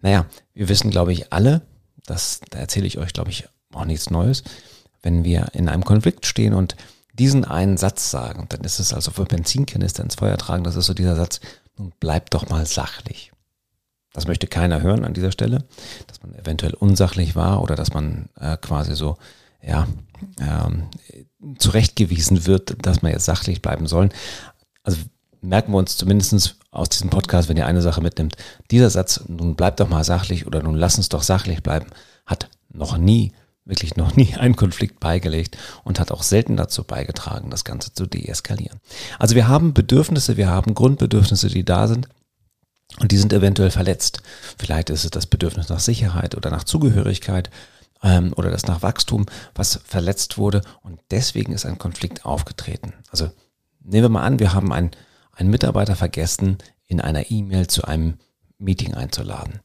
naja, 0.00 0.26
wir 0.52 0.68
wissen, 0.68 0.90
glaube 0.90 1.14
ich, 1.14 1.32
alle, 1.32 1.62
das, 2.04 2.40
da 2.50 2.58
erzähle 2.58 2.86
ich 2.86 2.98
euch, 2.98 3.14
glaube 3.14 3.30
ich, 3.30 3.48
auch 3.72 3.86
nichts 3.86 4.10
Neues, 4.10 4.44
wenn 5.02 5.24
wir 5.24 5.48
in 5.54 5.68
einem 5.68 5.84
Konflikt 5.84 6.26
stehen 6.26 6.52
und 6.52 6.76
diesen 7.14 7.44
einen 7.44 7.76
Satz 7.76 8.10
sagen, 8.10 8.46
dann 8.48 8.60
ist 8.62 8.80
es 8.80 8.92
also 8.92 9.10
für 9.10 9.24
Benzinkanister 9.24 10.02
ins 10.02 10.16
Feuer 10.16 10.36
tragen, 10.36 10.64
das 10.64 10.76
ist 10.76 10.86
so 10.86 10.94
dieser 10.94 11.16
Satz, 11.16 11.40
nun 11.78 11.92
bleib 12.00 12.30
doch 12.30 12.48
mal 12.48 12.66
sachlich. 12.66 13.32
Das 14.14 14.28
möchte 14.28 14.46
keiner 14.46 14.80
hören 14.80 15.04
an 15.04 15.12
dieser 15.12 15.32
Stelle, 15.32 15.64
dass 16.06 16.22
man 16.22 16.34
eventuell 16.36 16.72
unsachlich 16.72 17.36
war 17.36 17.60
oder 17.62 17.74
dass 17.74 17.92
man 17.92 18.30
äh, 18.40 18.56
quasi 18.56 18.94
so, 18.94 19.18
ja, 19.60 19.86
ähm, 20.40 20.84
zurechtgewiesen 21.58 22.46
wird, 22.46 22.76
dass 22.86 23.02
man 23.02 23.12
jetzt 23.12 23.24
sachlich 23.24 23.60
bleiben 23.60 23.86
soll. 23.86 24.08
Also 24.84 24.98
merken 25.42 25.72
wir 25.72 25.78
uns 25.78 25.96
zumindest 25.96 26.56
aus 26.70 26.88
diesem 26.88 27.10
Podcast, 27.10 27.48
wenn 27.48 27.56
ihr 27.56 27.66
eine 27.66 27.82
Sache 27.82 28.00
mitnimmt. 28.00 28.36
Dieser 28.70 28.88
Satz, 28.88 29.24
nun 29.26 29.56
bleibt 29.56 29.80
doch 29.80 29.88
mal 29.88 30.04
sachlich 30.04 30.46
oder 30.46 30.62
nun 30.62 30.76
lass 30.76 30.96
uns 30.96 31.08
doch 31.08 31.22
sachlich 31.22 31.62
bleiben, 31.62 31.86
hat 32.24 32.48
noch 32.72 32.96
nie, 32.96 33.32
wirklich 33.64 33.96
noch 33.96 34.14
nie 34.14 34.34
einen 34.38 34.54
Konflikt 34.54 35.00
beigelegt 35.00 35.58
und 35.82 35.98
hat 35.98 36.12
auch 36.12 36.22
selten 36.22 36.56
dazu 36.56 36.84
beigetragen, 36.84 37.50
das 37.50 37.64
Ganze 37.64 37.92
zu 37.92 38.06
deeskalieren. 38.06 38.78
Also 39.18 39.34
wir 39.34 39.48
haben 39.48 39.74
Bedürfnisse, 39.74 40.36
wir 40.36 40.48
haben 40.48 40.74
Grundbedürfnisse, 40.74 41.48
die 41.48 41.64
da 41.64 41.88
sind. 41.88 42.08
Und 43.00 43.10
die 43.10 43.16
sind 43.16 43.32
eventuell 43.32 43.70
verletzt. 43.70 44.22
Vielleicht 44.58 44.90
ist 44.90 45.04
es 45.04 45.10
das 45.10 45.26
Bedürfnis 45.26 45.68
nach 45.68 45.80
Sicherheit 45.80 46.36
oder 46.36 46.50
nach 46.50 46.64
Zugehörigkeit 46.64 47.50
ähm, 48.02 48.32
oder 48.36 48.50
das 48.50 48.66
nach 48.66 48.82
Wachstum, 48.82 49.26
was 49.54 49.80
verletzt 49.84 50.38
wurde. 50.38 50.62
Und 50.82 51.00
deswegen 51.10 51.52
ist 51.52 51.66
ein 51.66 51.78
Konflikt 51.78 52.24
aufgetreten. 52.24 52.92
Also 53.10 53.30
nehmen 53.82 54.04
wir 54.04 54.08
mal 54.10 54.22
an, 54.22 54.38
wir 54.38 54.52
haben 54.52 54.72
einen, 54.72 54.92
einen 55.32 55.50
Mitarbeiter 55.50 55.96
vergessen, 55.96 56.58
in 56.86 57.00
einer 57.00 57.30
E-Mail 57.30 57.66
zu 57.66 57.84
einem 57.84 58.18
Meeting 58.58 58.94
einzuladen. 58.94 59.60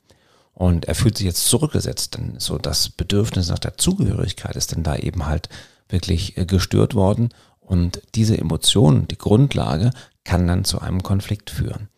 Und 0.53 0.85
er 0.85 0.95
fühlt 0.95 1.17
sich 1.17 1.25
jetzt 1.25 1.45
zurückgesetzt, 1.45 2.15
denn 2.15 2.39
so 2.39 2.57
das 2.57 2.89
Bedürfnis 2.89 3.49
nach 3.49 3.59
der 3.59 3.77
Zugehörigkeit 3.77 4.55
ist 4.55 4.71
denn 4.73 4.83
da 4.83 4.95
eben 4.95 5.25
halt 5.25 5.49
wirklich 5.87 6.37
äh, 6.37 6.45
gestört 6.45 6.95
worden. 6.95 7.29
Und 7.59 8.01
diese 8.15 8.37
Emotion, 8.37 9.07
die 9.07 9.17
Grundlage, 9.17 9.91
kann 10.23 10.47
dann 10.47 10.65
zu 10.65 10.79
einem 10.79 11.03
Konflikt 11.03 11.49
führen. 11.49 11.89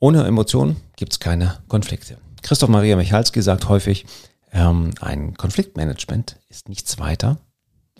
Ohne 0.00 0.24
Emotionen 0.24 0.76
gibt 0.96 1.12
es 1.12 1.20
keine 1.20 1.58
Konflikte. 1.68 2.18
Christoph 2.42 2.68
Maria 2.68 2.96
Michalski 2.96 3.42
sagt 3.42 3.68
häufig, 3.68 4.06
ähm, 4.52 4.92
ein 5.00 5.34
Konfliktmanagement 5.34 6.36
ist 6.48 6.68
nichts 6.68 6.98
weiter, 6.98 7.38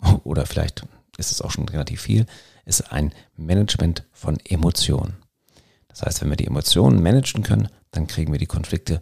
oder 0.23 0.45
vielleicht 0.45 0.83
ist 1.17 1.31
es 1.31 1.41
auch 1.41 1.51
schon 1.51 1.67
relativ 1.67 2.01
viel, 2.01 2.25
ist 2.65 2.93
ein 2.93 3.11
Management 3.35 4.05
von 4.13 4.37
Emotionen. 4.45 5.17
Das 5.89 6.03
heißt, 6.03 6.21
wenn 6.21 6.29
wir 6.29 6.37
die 6.37 6.47
Emotionen 6.47 7.03
managen 7.03 7.43
können, 7.43 7.67
dann 7.91 8.07
kriegen 8.07 8.31
wir 8.31 8.39
die 8.39 8.45
Konflikte 8.45 9.01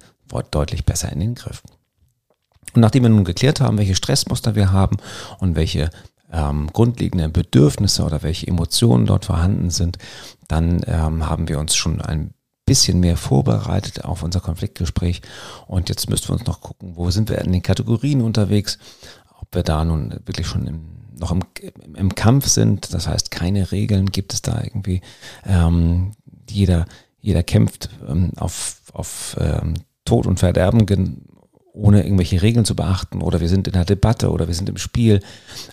deutlich 0.51 0.85
besser 0.85 1.11
in 1.11 1.19
den 1.19 1.35
Griff. 1.35 1.61
Und 2.73 2.81
nachdem 2.81 3.03
wir 3.03 3.09
nun 3.09 3.25
geklärt 3.25 3.61
haben, 3.61 3.77
welche 3.77 3.95
Stressmuster 3.95 4.55
wir 4.55 4.71
haben 4.71 4.97
und 5.39 5.55
welche 5.55 5.91
ähm, 6.31 6.67
grundlegenden 6.73 7.31
Bedürfnisse 7.31 8.03
oder 8.03 8.23
welche 8.23 8.47
Emotionen 8.47 9.05
dort 9.05 9.25
vorhanden 9.25 9.69
sind, 9.69 9.97
dann 10.47 10.81
ähm, 10.87 11.27
haben 11.29 11.47
wir 11.47 11.59
uns 11.59 11.75
schon 11.75 12.01
ein 12.01 12.33
bisschen 12.67 12.99
mehr 12.99 13.17
vorbereitet 13.17 14.05
auf 14.05 14.21
unser 14.21 14.41
Konfliktgespräch. 14.41 15.21
Und 15.65 15.89
jetzt 15.89 16.09
müssten 16.09 16.29
wir 16.29 16.33
uns 16.33 16.45
noch 16.45 16.61
gucken, 16.61 16.91
wo 16.95 17.09
sind 17.09 17.29
wir 17.29 17.39
in 17.39 17.51
den 17.51 17.63
Kategorien 17.63 18.21
unterwegs, 18.21 18.77
ob 19.41 19.55
wir 19.55 19.63
da 19.63 19.83
nun 19.83 20.11
wirklich 20.25 20.45
schon 20.45 20.67
im, 20.67 20.81
noch 21.17 21.31
im, 21.31 21.41
im 21.95 22.13
Kampf 22.13 22.47
sind. 22.47 22.93
Das 22.93 23.07
heißt, 23.07 23.31
keine 23.31 23.71
Regeln 23.71 24.11
gibt 24.11 24.33
es 24.33 24.43
da 24.43 24.61
irgendwie. 24.61 25.01
Ähm, 25.45 26.11
jeder, 26.49 26.85
jeder 27.19 27.41
kämpft 27.41 27.89
ähm, 28.07 28.33
auf, 28.35 28.81
auf 28.93 29.37
ähm, 29.39 29.75
Tod 30.05 30.27
und 30.27 30.39
Verderben 30.39 30.85
ohne 31.77 32.03
irgendwelche 32.03 32.41
Regeln 32.41 32.65
zu 32.65 32.75
beachten 32.75 33.21
oder 33.21 33.39
wir 33.39 33.49
sind 33.49 33.67
in 33.67 33.75
einer 33.75 33.85
Debatte 33.85 34.31
oder 34.31 34.47
wir 34.47 34.55
sind 34.55 34.69
im 34.69 34.77
Spiel. 34.77 35.21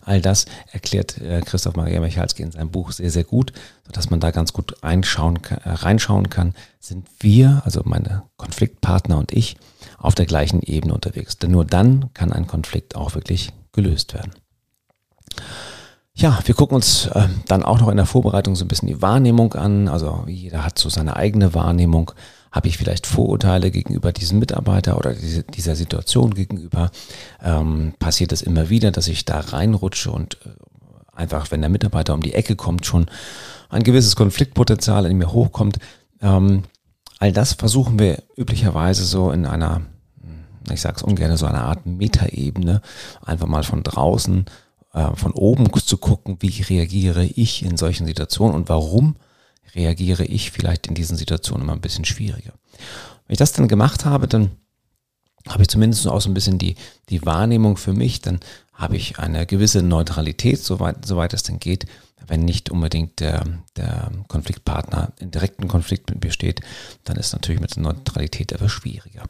All 0.04 0.20
das 0.20 0.44
erklärt 0.70 1.20
äh, 1.20 1.40
Christoph 1.40 1.76
Maria 1.76 2.00
Michalski 2.00 2.42
in 2.42 2.52
seinem 2.52 2.70
Buch 2.70 2.92
sehr, 2.92 3.11
sehr 3.11 3.25
gut, 3.25 3.52
sodass 3.87 4.11
man 4.11 4.20
da 4.20 4.30
ganz 4.30 4.52
gut 4.52 4.82
reinschauen, 4.82 5.38
äh, 5.64 5.70
reinschauen 5.70 6.30
kann. 6.30 6.54
Sind 6.78 7.06
wir, 7.20 7.62
also 7.64 7.82
meine 7.84 8.23
Konfliktpartner 8.37 9.18
und 9.18 9.32
ich, 9.32 9.56
auf 9.99 10.14
der 10.14 10.26
gleichen 10.26 10.61
Ebene 10.62 10.94
unterwegs. 10.94 11.38
Denn 11.38 11.50
nur 11.50 11.64
dann 11.64 12.11
kann 12.12 12.32
ein 12.32 12.46
Konflikt 12.46 12.94
auch 12.96 13.14
wirklich 13.14 13.52
gelöst 13.73 14.14
werden. 14.14 14.32
Ja, 16.16 16.38
wir 16.44 16.54
gucken 16.54 16.76
uns 16.76 17.06
äh, 17.06 17.28
dann 17.49 17.64
auch 17.64 17.80
noch 17.80 17.88
in 17.88 17.96
der 17.96 18.06
Vorbereitung 18.06 18.54
so 18.54 18.64
ein 18.64 18.68
bisschen 18.68 18.87
die 18.87 19.02
Wahrnehmung 19.02 19.54
an. 19.54 19.88
Also 19.88 20.25
jeder 20.28 20.64
hat 20.64 20.78
so 20.78 20.88
seine 20.88 21.16
eigene 21.16 21.54
Wahrnehmung. 21.54 22.12
Habe 22.54 22.68
ich 22.68 22.78
vielleicht 22.78 23.08
Vorurteile 23.08 23.73
gegenüber 23.73 24.12
diesem 24.12 24.38
Mitarbeiter 24.38 24.96
oder 24.96 25.12
diese, 25.12 25.42
dieser 25.42 25.75
Situation 25.75 26.34
gegenüber? 26.34 26.92
Ähm, 27.42 27.94
passiert 27.99 28.30
es 28.30 28.42
immer 28.42 28.70
wieder, 28.70 28.92
dass 28.92 29.08
ich 29.08 29.25
da 29.25 29.40
reinrutsche 29.40 30.12
und 30.12 30.38
äh, 30.44 30.50
einfach, 31.16 31.50
wenn 31.50 31.62
der 31.62 31.68
Mitarbeiter 31.68 32.14
um 32.14 32.23
die 32.23 32.32
Ecke 32.32 32.54
kommt, 32.54 32.87
schon 32.87 33.06
ein 33.70 33.82
gewisses 33.82 34.14
Konfliktpotenzial 34.14 35.04
in 35.06 35.18
mir 35.18 35.32
hochkommt? 35.32 35.80
Ähm, 36.23 36.62
all 37.18 37.32
das 37.32 37.54
versuchen 37.54 37.99
wir 37.99 38.23
üblicherweise 38.37 39.04
so 39.04 39.32
in 39.32 39.46
einer, 39.46 39.80
ich 40.73 40.80
sage 40.80 40.99
es 40.99 41.02
ungern, 41.02 41.37
so 41.37 41.46
einer 41.46 41.64
Art 41.64 41.87
Metaebene, 41.87 42.82
einfach 43.25 43.49
mal 43.49 43.64
von 43.64 43.82
draußen, 43.82 44.44
äh, 44.92 45.16
von 45.16 45.32
oben 45.32 45.73
zu 45.73 45.96
gucken, 45.96 46.37
wie 46.38 46.62
reagiere 46.62 47.25
ich 47.25 47.64
in 47.64 47.76
solchen 47.76 48.06
Situationen 48.06 48.54
und 48.54 48.68
warum 48.68 49.16
reagiere 49.75 50.25
ich 50.25 50.50
vielleicht 50.50 50.87
in 50.87 50.94
diesen 50.94 51.16
Situationen 51.16 51.62
immer 51.62 51.73
ein 51.73 51.80
bisschen 51.80 52.04
schwieriger. 52.04 52.52
Wenn 53.26 53.35
ich 53.35 53.38
das 53.38 53.52
dann 53.52 53.68
gemacht 53.68 54.04
habe, 54.04 54.28
dann 54.28 54.52
habe 55.49 55.62
ich 55.62 55.68
zumindest 55.68 56.06
auch 56.06 56.21
so 56.21 56.30
ein 56.30 56.35
bisschen 56.35 56.59
die, 56.59 56.76
die 57.11 57.25
Wahrnehmung 57.25 57.76
für 57.76 57.92
mich, 57.92 58.21
dann 58.21 58.40
habe 58.73 58.97
ich 58.97 59.18
eine 59.18 59.47
gewisse 59.47 59.83
Neutralität, 59.83 60.59
soweit, 60.59 61.04
soweit 61.06 61.33
es 61.33 61.42
denn 61.42 61.61
geht, 61.61 61.87
wenn 62.26 62.44
nicht 62.44 62.71
unbedingt 62.71 63.21
der, 63.21 63.44
der 63.76 64.11
Konfliktpartner 64.28 65.12
in 65.18 65.30
direkten 65.30 65.68
Konflikt 65.68 66.11
mit 66.11 66.25
mir 66.25 66.30
steht, 66.30 66.61
dann 67.04 67.16
ist 67.16 67.33
natürlich 67.33 67.61
mit 67.61 67.76
der 67.76 67.83
Neutralität 67.83 68.52
etwas 68.52 68.73
schwieriger. 68.73 69.25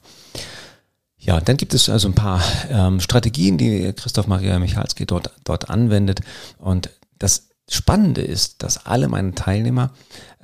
Ja, 1.19 1.41
dann 1.41 1.57
gibt 1.57 1.75
es 1.75 1.89
also 1.89 2.09
ein 2.09 2.15
paar 2.15 2.43
ähm, 2.71 3.01
Strategien, 3.01 3.57
die 3.57 3.93
Christoph 3.95 4.27
Maria 4.27 4.59
Michalski 4.59 5.07
dort, 5.07 5.31
dort 5.45 5.71
anwendet. 5.71 6.21
Und 6.59 6.91
das 7.19 7.49
Spannende 7.69 8.23
ist, 8.23 8.63
dass 8.63 8.87
alle 8.87 9.09
meine 9.09 9.35
Teilnehmer 9.35 9.91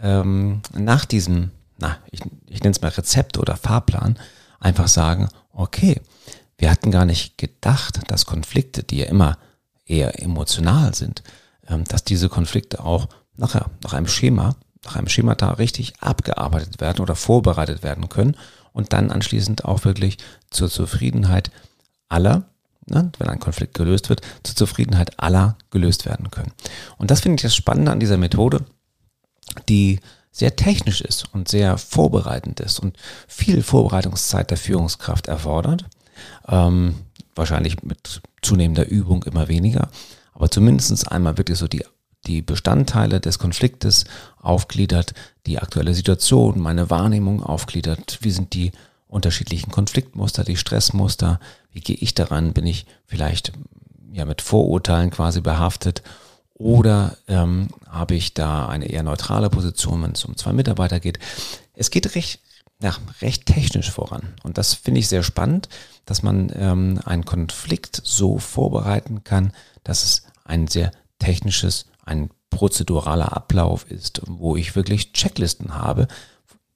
ähm, 0.01 0.63
nach 0.73 1.05
diesem, 1.05 1.51
na, 1.79 1.99
ich, 2.11 2.21
ich 2.47 2.61
nenne 2.63 2.73
es 2.73 2.81
mal 2.81 2.89
Rezept 2.89 3.39
oder 3.39 3.57
Fahrplan, 3.57 4.19
einfach 4.59 4.89
sagen, 4.89 5.29
okay, 5.53 6.01
wir 6.59 6.71
hatten 6.71 6.91
gar 6.91 7.05
nicht 7.05 7.39
gedacht, 7.39 8.01
dass 8.09 8.27
Konflikte, 8.27 8.83
die 8.83 8.99
ja 8.99 9.07
immer 9.07 9.39
eher 9.87 10.23
emotional 10.23 10.95
sind, 10.95 11.23
ähm, 11.67 11.85
dass 11.85 12.05
diese 12.05 12.29
Konflikte 12.29 12.85
auch 12.85 13.09
nachher 13.37 13.71
nach 13.83 13.93
einem 13.93 14.07
Schema, 14.07 14.57
nach 14.85 14.97
einem 14.97 15.09
Schemata 15.09 15.51
richtig 15.53 15.95
abgearbeitet 16.01 16.81
werden 16.81 17.01
oder 17.01 17.15
vorbereitet 17.15 17.83
werden 17.83 18.09
können 18.09 18.37
und 18.73 18.93
dann 18.93 19.11
anschließend 19.11 19.65
auch 19.65 19.85
wirklich 19.85 20.19
zur 20.51 20.71
Zufriedenheit 20.71 21.51
aller 22.09 22.50
ne, 22.91 23.11
wenn 23.19 23.29
ein 23.29 23.41
Konflikt 23.41 23.75
gelöst 23.75 24.09
wird, 24.09 24.21
zur 24.43 24.57
Zufriedenheit 24.57 25.19
aller 25.21 25.57
gelöst 25.71 26.07
werden 26.07 26.31
können. 26.31 26.53
Und 26.99 27.11
das 27.11 27.21
finde 27.21 27.37
ich 27.37 27.43
das 27.43 27.55
Spannende 27.55 27.93
an 27.93 28.01
dieser 28.01 28.17
Methode, 28.17 28.65
die 29.69 30.01
sehr 30.33 30.57
technisch 30.57 31.01
ist 31.01 31.25
und 31.33 31.49
sehr 31.49 31.77
vorbereitend 31.77 32.61
ist 32.61 32.79
und 32.79 32.97
viel 33.27 33.63
Vorbereitungszeit 33.63 34.51
der 34.51 34.59
Führungskraft 34.59 35.27
erfordert. 35.27 35.85
Ähm, 36.49 36.95
wahrscheinlich 37.35 37.83
mit 37.83 38.21
zunehmender 38.43 38.89
Übung 38.89 39.23
immer 39.25 39.49
weniger, 39.49 39.89
aber 40.35 40.51
zumindest 40.51 41.11
einmal 41.11 41.39
wirklich 41.39 41.59
so 41.59 41.69
die, 41.69 41.85
die 42.27 42.43
Bestandteile 42.43 43.21
des 43.21 43.39
Konfliktes 43.39 44.05
aufgliedert, 44.39 45.15
die 45.47 45.59
aktuelle 45.59 45.95
Situation, 45.95 46.61
meine 46.61 46.91
Wahrnehmung 46.91 47.43
aufgliedert, 47.43 48.19
wie 48.21 48.31
sind 48.31 48.55
die 48.55 48.73
unterschiedlichen 49.11 49.71
Konfliktmuster, 49.71 50.45
die 50.45 50.57
Stressmuster, 50.57 51.41
wie 51.73 51.81
gehe 51.81 51.97
ich 51.97 52.15
daran? 52.15 52.53
Bin 52.53 52.67
ich 52.67 52.87
vielleicht 53.07 53.53
ja 54.13 54.25
mit 54.25 54.41
Vorurteilen 54.41 55.11
quasi 55.11 55.41
behaftet? 55.41 56.03
Oder 56.55 57.17
ähm, 57.27 57.69
habe 57.89 58.15
ich 58.15 58.35
da 58.35 58.69
eine 58.69 58.87
eher 58.87 59.03
neutrale 59.03 59.51
Position, 59.51 60.03
wenn 60.03 60.13
es 60.13 60.25
um 60.25 60.37
zwei 60.37 60.53
Mitarbeiter 60.53 61.01
geht? 61.01 61.19
Es 61.75 61.91
geht 61.91 62.15
recht, 62.15 62.41
ja, 62.83 62.95
recht 63.23 63.47
technisch 63.47 63.91
voran. 63.91 64.35
Und 64.43 64.59
das 64.59 64.75
finde 64.75 65.01
ich 65.01 65.09
sehr 65.09 65.23
spannend, 65.23 65.69
dass 66.05 66.23
man 66.23 66.53
ähm, 66.55 67.01
einen 67.05 67.25
Konflikt 67.25 68.01
so 68.05 68.39
vorbereiten 68.39 69.25
kann, 69.25 69.53
dass 69.85 70.05
es 70.05 70.23
ein 70.45 70.69
sehr 70.69 70.91
technisches, 71.19 71.87
ein 72.05 72.31
prozeduraler 72.51 73.35
Ablauf 73.35 73.91
ist, 73.91 74.21
wo 74.27 74.57
ich 74.57 74.77
wirklich 74.77 75.13
Checklisten 75.13 75.75
habe, 75.77 76.09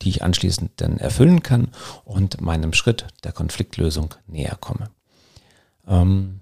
die 0.02 0.10
ich 0.10 0.22
anschließend 0.22 0.72
dann 0.76 0.98
erfüllen 0.98 1.42
kann 1.42 1.68
und 2.04 2.40
meinem 2.40 2.72
Schritt 2.72 3.06
der 3.22 3.32
Konfliktlösung 3.32 4.14
näher 4.26 4.56
komme. 4.60 4.90
Ähm, 5.86 6.40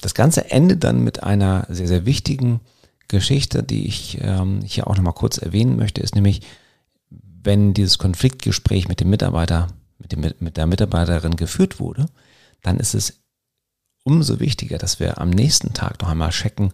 das 0.00 0.14
Ganze 0.14 0.50
endet 0.50 0.84
dann 0.84 1.02
mit 1.02 1.22
einer 1.22 1.66
sehr, 1.68 1.88
sehr 1.88 2.06
wichtigen 2.06 2.60
Geschichte, 3.08 3.62
die 3.62 3.86
ich 3.86 4.18
ähm, 4.20 4.62
hier 4.62 4.86
auch 4.86 4.96
nochmal 4.96 5.12
kurz 5.12 5.38
erwähnen 5.38 5.76
möchte, 5.76 6.00
ist 6.00 6.14
nämlich, 6.14 6.42
wenn 7.10 7.74
dieses 7.74 7.98
Konfliktgespräch 7.98 8.88
mit 8.88 9.00
dem 9.00 9.10
Mitarbeiter, 9.10 9.68
mit, 9.98 10.12
dem, 10.12 10.20
mit 10.38 10.56
der 10.56 10.66
Mitarbeiterin 10.66 11.36
geführt 11.36 11.78
wurde, 11.78 12.06
dann 12.62 12.78
ist 12.78 12.94
es 12.94 13.22
umso 14.02 14.40
wichtiger, 14.40 14.78
dass 14.78 15.00
wir 15.00 15.18
am 15.20 15.30
nächsten 15.30 15.72
Tag 15.74 16.00
noch 16.00 16.08
einmal 16.08 16.30
checken, 16.30 16.72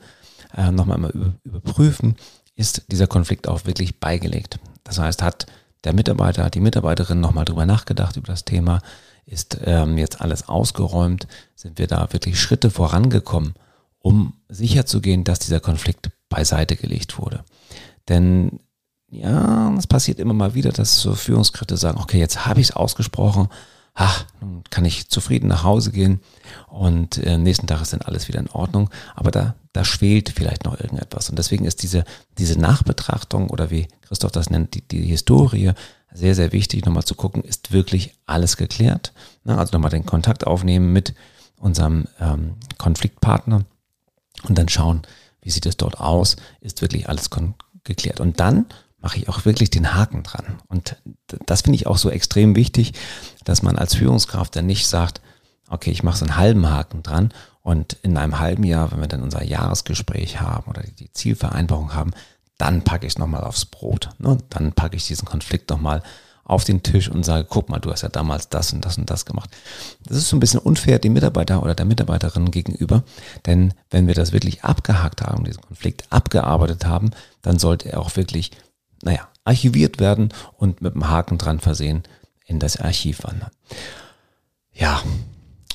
äh, 0.57 0.71
noch 0.71 0.89
einmal 0.89 1.35
überprüfen, 1.45 2.17
ist 2.55 2.85
dieser 2.91 3.07
Konflikt 3.07 3.49
auch 3.49 3.65
wirklich 3.65 4.01
beigelegt. 4.01 4.59
Das 4.85 4.99
heißt, 4.99 5.23
hat 5.23 5.47
der 5.85 5.95
Mitarbeiter, 5.95 6.45
hat 6.45 6.55
die 6.55 6.61
Mitarbeiterin 6.61 7.21
nochmal 7.21 7.45
drüber 7.45 7.67
nachgedacht 7.67 8.17
über 8.17 8.27
das 8.27 8.45
Thema, 8.45 8.81
ist 9.27 9.59
ähm, 9.65 9.97
jetzt 9.99 10.21
alles 10.21 10.49
ausgeräumt, 10.49 11.27
sind 11.55 11.79
wir 11.79 11.87
da 11.87 12.13
wirklich 12.13 12.41
Schritte 12.41 12.71
vorangekommen, 12.71 13.55
um 13.99 14.35
sicherzugehen, 14.49 15.25
dass 15.25 15.39
dieser 15.39 15.61
Konflikt 15.61 16.11
beiseite 16.29 16.77
gelegt 16.77 17.19
wurde. 17.19 17.45
Denn 18.09 18.61
ja, 19.11 19.75
es 19.77 19.87
passiert 19.87 20.19
immer 20.21 20.35
mal 20.35 20.55
wieder, 20.55 20.71
dass 20.71 21.01
so 21.01 21.15
Führungskräfte 21.15 21.77
sagen, 21.77 21.99
okay, 22.01 22.19
jetzt 22.19 22.47
habe 22.47 22.61
ich 22.61 22.69
es 22.69 22.77
ausgesprochen, 22.77 23.49
ach, 24.00 24.25
nun 24.40 24.64
kann 24.71 24.87
ich 24.87 25.11
zufrieden 25.11 25.49
nach 25.49 25.62
Hause 25.62 25.92
gehen 25.92 26.21
und 26.69 27.19
äh, 27.19 27.37
nächsten 27.37 27.66
Tag 27.66 27.83
ist 27.83 27.92
dann 27.92 28.00
alles 28.00 28.28
wieder 28.28 28.40
in 28.40 28.49
Ordnung. 28.49 28.88
Aber 29.14 29.30
da, 29.30 29.57
da 29.75 29.85
schwelt 29.85 30.30
vielleicht 30.30 30.64
noch 30.64 30.80
irgendetwas. 30.80 31.28
Und 31.28 31.38
deswegen 31.38 31.66
ist 31.66 31.83
diese, 31.83 32.04
diese 32.38 32.59
Nachbetrachtung 32.59 33.50
oder 33.50 33.71
wie 33.71 33.88
Christoph 34.00 34.33
das 34.33 34.49
nennt, 34.49 34.73
die, 34.75 34.80
die 34.80 35.02
Historie 35.02 35.73
sehr, 36.14 36.35
sehr 36.35 36.52
wichtig, 36.52 36.87
nochmal 36.87 37.04
zu 37.04 37.14
gucken, 37.14 37.45
ist 37.45 37.73
wirklich 37.73 38.14
alles 38.25 38.57
geklärt. 38.57 39.12
Ne? 39.45 39.59
Also 39.59 39.73
nochmal 39.75 39.90
den 39.90 40.07
Kontakt 40.07 40.47
aufnehmen 40.47 40.95
mit 40.95 41.14
unserem 41.59 42.07
ähm, 42.21 42.54
Konfliktpartner 42.78 43.66
und 44.49 44.57
dann 44.57 44.71
schauen, 44.71 45.02
wie 45.42 45.50
sieht 45.50 45.66
es 45.66 45.76
dort 45.76 46.00
aus, 46.00 46.37
ist 46.62 46.80
wirklich 46.80 47.07
alles 47.11 47.28
geklärt. 47.85 48.21
Und 48.21 48.40
dann 48.40 48.64
mache 49.00 49.19
ich 49.19 49.28
auch 49.28 49.45
wirklich 49.45 49.71
den 49.71 49.95
Haken 49.95 50.23
dran. 50.23 50.59
Und 50.69 50.97
das 51.47 51.62
finde 51.62 51.76
ich 51.76 51.87
auch 51.87 51.99
so 51.99 52.11
extrem 52.11 52.57
wichtig, 52.57 52.92
dass 53.45 53.62
man 53.62 53.76
als 53.76 53.95
Führungskraft 53.95 54.54
dann 54.57 54.66
nicht 54.66 54.87
sagt, 54.87 55.21
okay, 55.69 55.90
ich 55.90 56.02
mache 56.02 56.19
so 56.19 56.25
einen 56.26 56.37
halben 56.37 56.69
Haken 56.69 57.02
dran 57.02 57.33
und 57.62 57.95
in 58.02 58.16
einem 58.16 58.38
halben 58.38 58.64
Jahr, 58.64 58.90
wenn 58.92 59.00
wir 59.00 59.09
dann 59.09 59.23
unser 59.23 59.42
Jahresgespräch 59.42 60.40
haben 60.40 60.71
oder 60.71 60.83
die 60.83 61.12
Zielvereinbarung 61.12 61.95
haben, 61.95 62.12
dann 62.59 62.83
packe 62.83 63.07
ich 63.07 63.14
es 63.14 63.19
nochmal 63.19 63.45
aufs 63.45 63.64
Brot. 63.64 64.11
Ne? 64.19 64.38
Dann 64.50 64.73
packe 64.73 64.97
ich 64.97 65.07
diesen 65.07 65.26
Konflikt 65.26 65.71
nochmal 65.71 66.02
auf 66.45 66.64
den 66.64 66.83
Tisch 66.83 67.09
und 67.09 67.25
sage, 67.25 67.47
guck 67.49 67.69
mal, 67.69 67.78
du 67.78 67.92
hast 67.92 68.02
ja 68.02 68.09
damals 68.09 68.49
das 68.49 68.73
und 68.73 68.85
das 68.85 68.99
und 68.99 69.09
das 69.09 69.25
gemacht. 69.25 69.50
Das 70.04 70.16
ist 70.16 70.28
so 70.28 70.37
ein 70.37 70.40
bisschen 70.40 70.59
unfair 70.59 70.99
dem 70.99 71.12
Mitarbeiter 71.12 71.62
oder 71.62 71.76
der 71.76 71.87
Mitarbeiterin 71.87 72.50
gegenüber, 72.50 73.04
denn 73.47 73.73
wenn 73.90 74.09
wir 74.09 74.14
das 74.14 74.33
wirklich 74.33 74.64
abgehakt 74.64 75.23
haben, 75.23 75.45
diesen 75.45 75.62
Konflikt 75.62 76.04
abgearbeitet 76.11 76.87
haben, 76.87 77.12
dann 77.40 77.61
sollte 77.61 77.92
er 77.92 78.00
auch 78.00 78.16
wirklich 78.16 78.50
naja, 79.02 79.28
archiviert 79.45 79.99
werden 79.99 80.33
und 80.57 80.80
mit 80.80 80.95
einem 80.95 81.09
Haken 81.09 81.38
dran 81.38 81.61
versehen 81.61 82.02
in 82.45 82.59
das 82.59 82.76
Archiv 82.76 83.25
wandern. 83.25 83.50
Ja, 84.73 85.02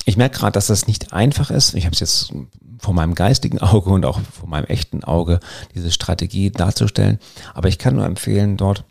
ich 0.04 0.16
merke 0.16 0.38
gerade, 0.38 0.52
dass 0.52 0.68
das 0.68 0.86
nicht 0.86 1.12
einfach 1.12 1.50
ist. 1.50 1.74
Ich 1.74 1.84
habe 1.84 1.94
es 1.94 2.00
jetzt 2.00 2.32
vor 2.78 2.94
meinem 2.94 3.14
geistigen 3.14 3.58
Auge 3.58 3.90
und 3.90 4.04
auch 4.04 4.20
vor 4.20 4.48
meinem 4.48 4.66
echten 4.66 5.02
Auge, 5.04 5.40
diese 5.74 5.90
Strategie 5.90 6.50
darzustellen. 6.50 7.18
Aber 7.54 7.68
ich 7.68 7.78
kann 7.78 7.96
nur 7.96 8.04
empfehlen, 8.04 8.56
dort 8.56 8.84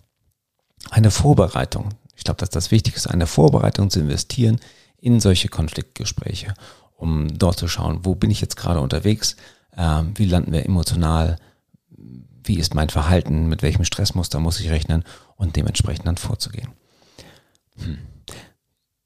eine 0.90 1.12
Vorbereitung, 1.12 1.90
ich 2.16 2.24
glaube, 2.24 2.40
dass 2.40 2.50
das 2.50 2.72
Wichtigste 2.72 3.08
ist, 3.08 3.14
eine 3.14 3.28
Vorbereitung 3.28 3.90
zu 3.90 4.00
investieren 4.00 4.60
in 4.98 5.20
solche 5.20 5.50
Konfliktgespräche, 5.50 6.54
um 6.96 7.38
dort 7.38 7.60
zu 7.60 7.68
schauen, 7.68 8.00
wo 8.04 8.16
bin 8.16 8.32
ich 8.32 8.42
jetzt 8.42 8.58
gerade 8.58 8.80
unterwegs, 8.80 9.36
äh, 9.76 10.02
wie 10.16 10.26
landen 10.26 10.52
wir 10.52 10.66
emotional, 10.66 11.38
wie 12.46 12.60
ist 12.60 12.74
mein 12.76 12.90
Verhalten, 12.90 13.48
mit 13.48 13.62
welchem 13.62 13.86
Stressmuster 13.86 14.40
muss 14.40 14.60
ich 14.60 14.70
rechnen 14.70 15.04
und 15.36 15.56
dementsprechend 15.56 16.08
dann 16.08 16.18
vorzugehen. 16.18 16.70
Hm. 17.78 17.98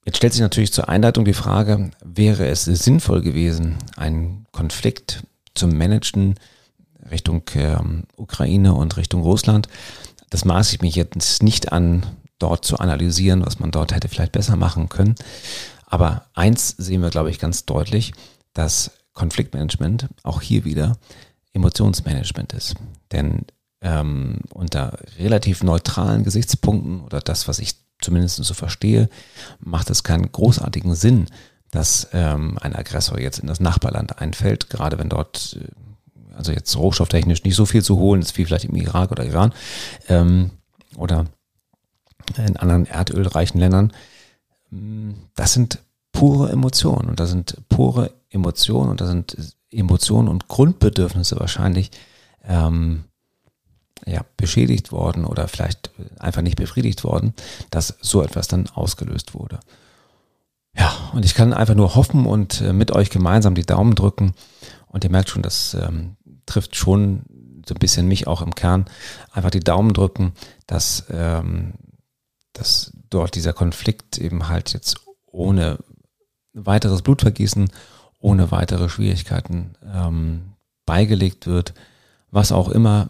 Jetzt 0.05 0.17
stellt 0.17 0.33
sich 0.33 0.41
natürlich 0.41 0.73
zur 0.73 0.89
Einleitung 0.89 1.25
die 1.25 1.33
Frage, 1.33 1.91
wäre 2.03 2.47
es 2.47 2.65
sinnvoll 2.65 3.21
gewesen, 3.21 3.77
einen 3.95 4.45
Konflikt 4.51 5.23
zu 5.53 5.67
managen 5.67 6.35
Richtung 7.11 7.43
ähm, 7.55 8.05
Ukraine 8.15 8.73
und 8.73 8.97
Richtung 8.97 9.21
Russland? 9.21 9.67
Das 10.29 10.45
maße 10.45 10.75
ich 10.75 10.81
mich 10.81 10.95
jetzt 10.95 11.43
nicht 11.43 11.71
an, 11.71 12.05
dort 12.39 12.65
zu 12.65 12.79
analysieren, 12.79 13.45
was 13.45 13.59
man 13.59 13.71
dort 13.71 13.93
hätte 13.93 14.07
vielleicht 14.07 14.31
besser 14.31 14.55
machen 14.55 14.89
können. 14.89 15.15
Aber 15.85 16.25
eins 16.33 16.69
sehen 16.77 17.01
wir, 17.01 17.09
glaube 17.09 17.29
ich, 17.29 17.39
ganz 17.39 17.65
deutlich, 17.65 18.13
dass 18.53 18.91
Konfliktmanagement 19.13 20.07
auch 20.23 20.41
hier 20.41 20.63
wieder 20.63 20.97
Emotionsmanagement 21.53 22.53
ist. 22.53 22.75
Denn 23.11 23.45
ähm, 23.81 24.39
unter 24.53 24.97
relativ 25.17 25.63
neutralen 25.63 26.23
Gesichtspunkten 26.23 27.01
oder 27.01 27.19
das, 27.19 27.47
was 27.47 27.59
ich 27.59 27.75
zumindest 28.01 28.37
so 28.37 28.53
verstehe, 28.53 29.09
macht 29.59 29.89
es 29.89 30.03
keinen 30.03 30.31
großartigen 30.31 30.95
Sinn, 30.95 31.27
dass 31.71 32.09
ähm, 32.13 32.57
ein 32.61 32.75
Aggressor 32.75 33.19
jetzt 33.19 33.39
in 33.39 33.47
das 33.47 33.59
Nachbarland 33.59 34.19
einfällt, 34.19 34.69
gerade 34.69 34.97
wenn 34.97 35.09
dort, 35.09 35.57
äh, 35.61 36.35
also 36.35 36.51
jetzt 36.51 36.75
rohstofftechnisch 36.75 37.43
nicht 37.43 37.55
so 37.55 37.65
viel 37.65 37.83
zu 37.83 37.97
holen 37.97 38.21
ist 38.21 38.37
wie 38.37 38.45
vielleicht 38.45 38.65
im 38.65 38.75
Irak 38.75 39.11
oder 39.11 39.25
Iran 39.25 39.53
ähm, 40.07 40.51
oder 40.95 41.25
in 42.37 42.57
anderen 42.57 42.85
erdölreichen 42.85 43.59
Ländern. 43.59 43.91
Das 45.35 45.53
sind 45.53 45.79
pure 46.11 46.51
Emotionen 46.51 47.09
und 47.09 47.19
das 47.19 47.29
sind 47.29 47.57
pure 47.69 48.11
Emotionen 48.29 48.89
und 48.89 49.01
das 49.01 49.09
sind 49.09 49.55
Emotionen 49.71 50.27
und 50.27 50.47
Grundbedürfnisse 50.47 51.39
wahrscheinlich 51.39 51.91
ähm, 52.43 53.03
ja, 54.05 54.25
beschädigt 54.37 54.91
worden 54.91 55.25
oder 55.25 55.47
vielleicht 55.47 55.91
einfach 56.19 56.41
nicht 56.41 56.55
befriedigt 56.55 57.03
worden, 57.03 57.33
dass 57.69 57.95
so 58.01 58.23
etwas 58.23 58.47
dann 58.47 58.67
ausgelöst 58.69 59.33
wurde. 59.33 59.59
Ja, 60.75 60.91
und 61.13 61.25
ich 61.25 61.33
kann 61.33 61.53
einfach 61.53 61.75
nur 61.75 61.95
hoffen 61.95 62.25
und 62.25 62.61
äh, 62.61 62.73
mit 62.73 62.91
euch 62.91 63.09
gemeinsam 63.09 63.55
die 63.55 63.65
Daumen 63.65 63.95
drücken. 63.95 64.33
Und 64.87 65.03
ihr 65.03 65.09
merkt 65.09 65.29
schon, 65.29 65.41
das 65.41 65.73
ähm, 65.73 66.15
trifft 66.45 66.75
schon 66.75 67.23
so 67.65 67.75
ein 67.75 67.79
bisschen 67.79 68.07
mich 68.07 68.27
auch 68.27 68.41
im 68.41 68.55
Kern. 68.55 68.85
Einfach 69.31 69.51
die 69.51 69.59
Daumen 69.59 69.93
drücken, 69.93 70.33
dass, 70.67 71.05
ähm, 71.11 71.73
dass 72.53 72.91
dort 73.09 73.35
dieser 73.35 73.53
Konflikt 73.53 74.17
eben 74.17 74.47
halt 74.47 74.73
jetzt 74.73 75.01
ohne 75.25 75.79
weiteres 76.53 77.01
Blutvergießen 77.01 77.69
ohne 78.19 78.51
weitere 78.51 78.89
Schwierigkeiten 78.89 79.75
ähm, 79.93 80.53
beigelegt 80.85 81.47
wird. 81.47 81.73
Was 82.31 82.51
auch 82.51 82.69
immer, 82.69 83.09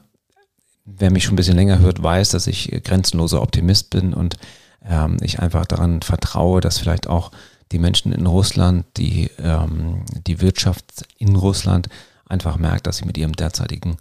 wer 0.86 1.12
mich 1.12 1.24
schon 1.24 1.34
ein 1.34 1.38
bisschen 1.38 1.58
länger 1.58 1.80
hört, 1.80 2.02
weiß, 2.02 2.30
dass 2.30 2.48
ich 2.48 2.72
grenzenloser 2.84 3.42
Optimist 3.42 3.90
bin 3.90 4.14
und 4.14 4.38
ähm, 4.86 5.18
ich 5.22 5.40
einfach 5.40 5.66
daran 5.66 6.02
vertraue, 6.02 6.62
dass 6.62 6.78
vielleicht 6.78 7.08
auch 7.08 7.32
die 7.72 7.80
Menschen 7.80 8.12
in 8.12 8.26
Russland, 8.26 8.86
die, 8.98 9.30
ähm, 9.38 10.06
die 10.28 10.42
Wirtschaft 10.42 10.86
in 11.18 11.36
Russland 11.36 11.90
einfach 12.26 12.58
merkt, 12.58 12.88
dass 12.88 12.98
sie 12.98 13.06
mit 13.06 13.18
ihrem 13.18 13.34
derzeitigen 13.34 13.98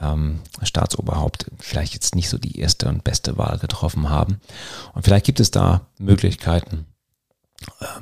ähm, 0.00 0.40
Staatsoberhaupt 0.62 1.50
vielleicht 1.58 1.94
jetzt 1.94 2.14
nicht 2.14 2.28
so 2.28 2.38
die 2.38 2.58
erste 2.58 2.88
und 2.88 3.04
beste 3.04 3.36
Wahl 3.36 3.58
getroffen 3.58 4.08
haben. 4.08 4.40
Und 4.94 5.04
vielleicht 5.04 5.26
gibt 5.26 5.40
es 5.40 5.50
da 5.50 5.86
Möglichkeiten, 5.98 6.86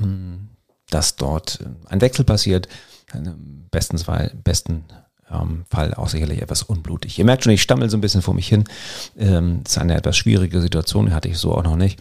ähm, 0.00 0.50
dass 0.90 1.16
dort 1.16 1.58
ein 1.86 2.00
Wechsel 2.00 2.24
passiert. 2.24 2.68
Im 3.14 3.66
besten 3.70 3.98
Fall, 3.98 4.32
besten 4.44 4.84
ähm, 5.30 5.64
Fall 5.70 5.94
auch 5.94 6.08
sicherlich 6.08 6.42
etwas 6.42 6.62
unblutig. 6.62 7.18
Ihr 7.18 7.24
merkt 7.24 7.44
schon, 7.44 7.52
ich 7.52 7.62
stammel 7.62 7.90
so 7.90 7.96
ein 7.96 8.00
bisschen 8.00 8.22
vor 8.22 8.34
mich 8.34 8.48
hin. 8.48 8.64
Ähm, 9.16 9.62
ist 9.66 9.78
eine 9.78 9.96
etwas 9.96 10.16
schwierige 10.16 10.60
Situation, 10.60 11.12
hatte 11.12 11.28
ich 11.28 11.38
so 11.38 11.54
auch 11.54 11.62
noch 11.62 11.76
nicht. 11.76 12.00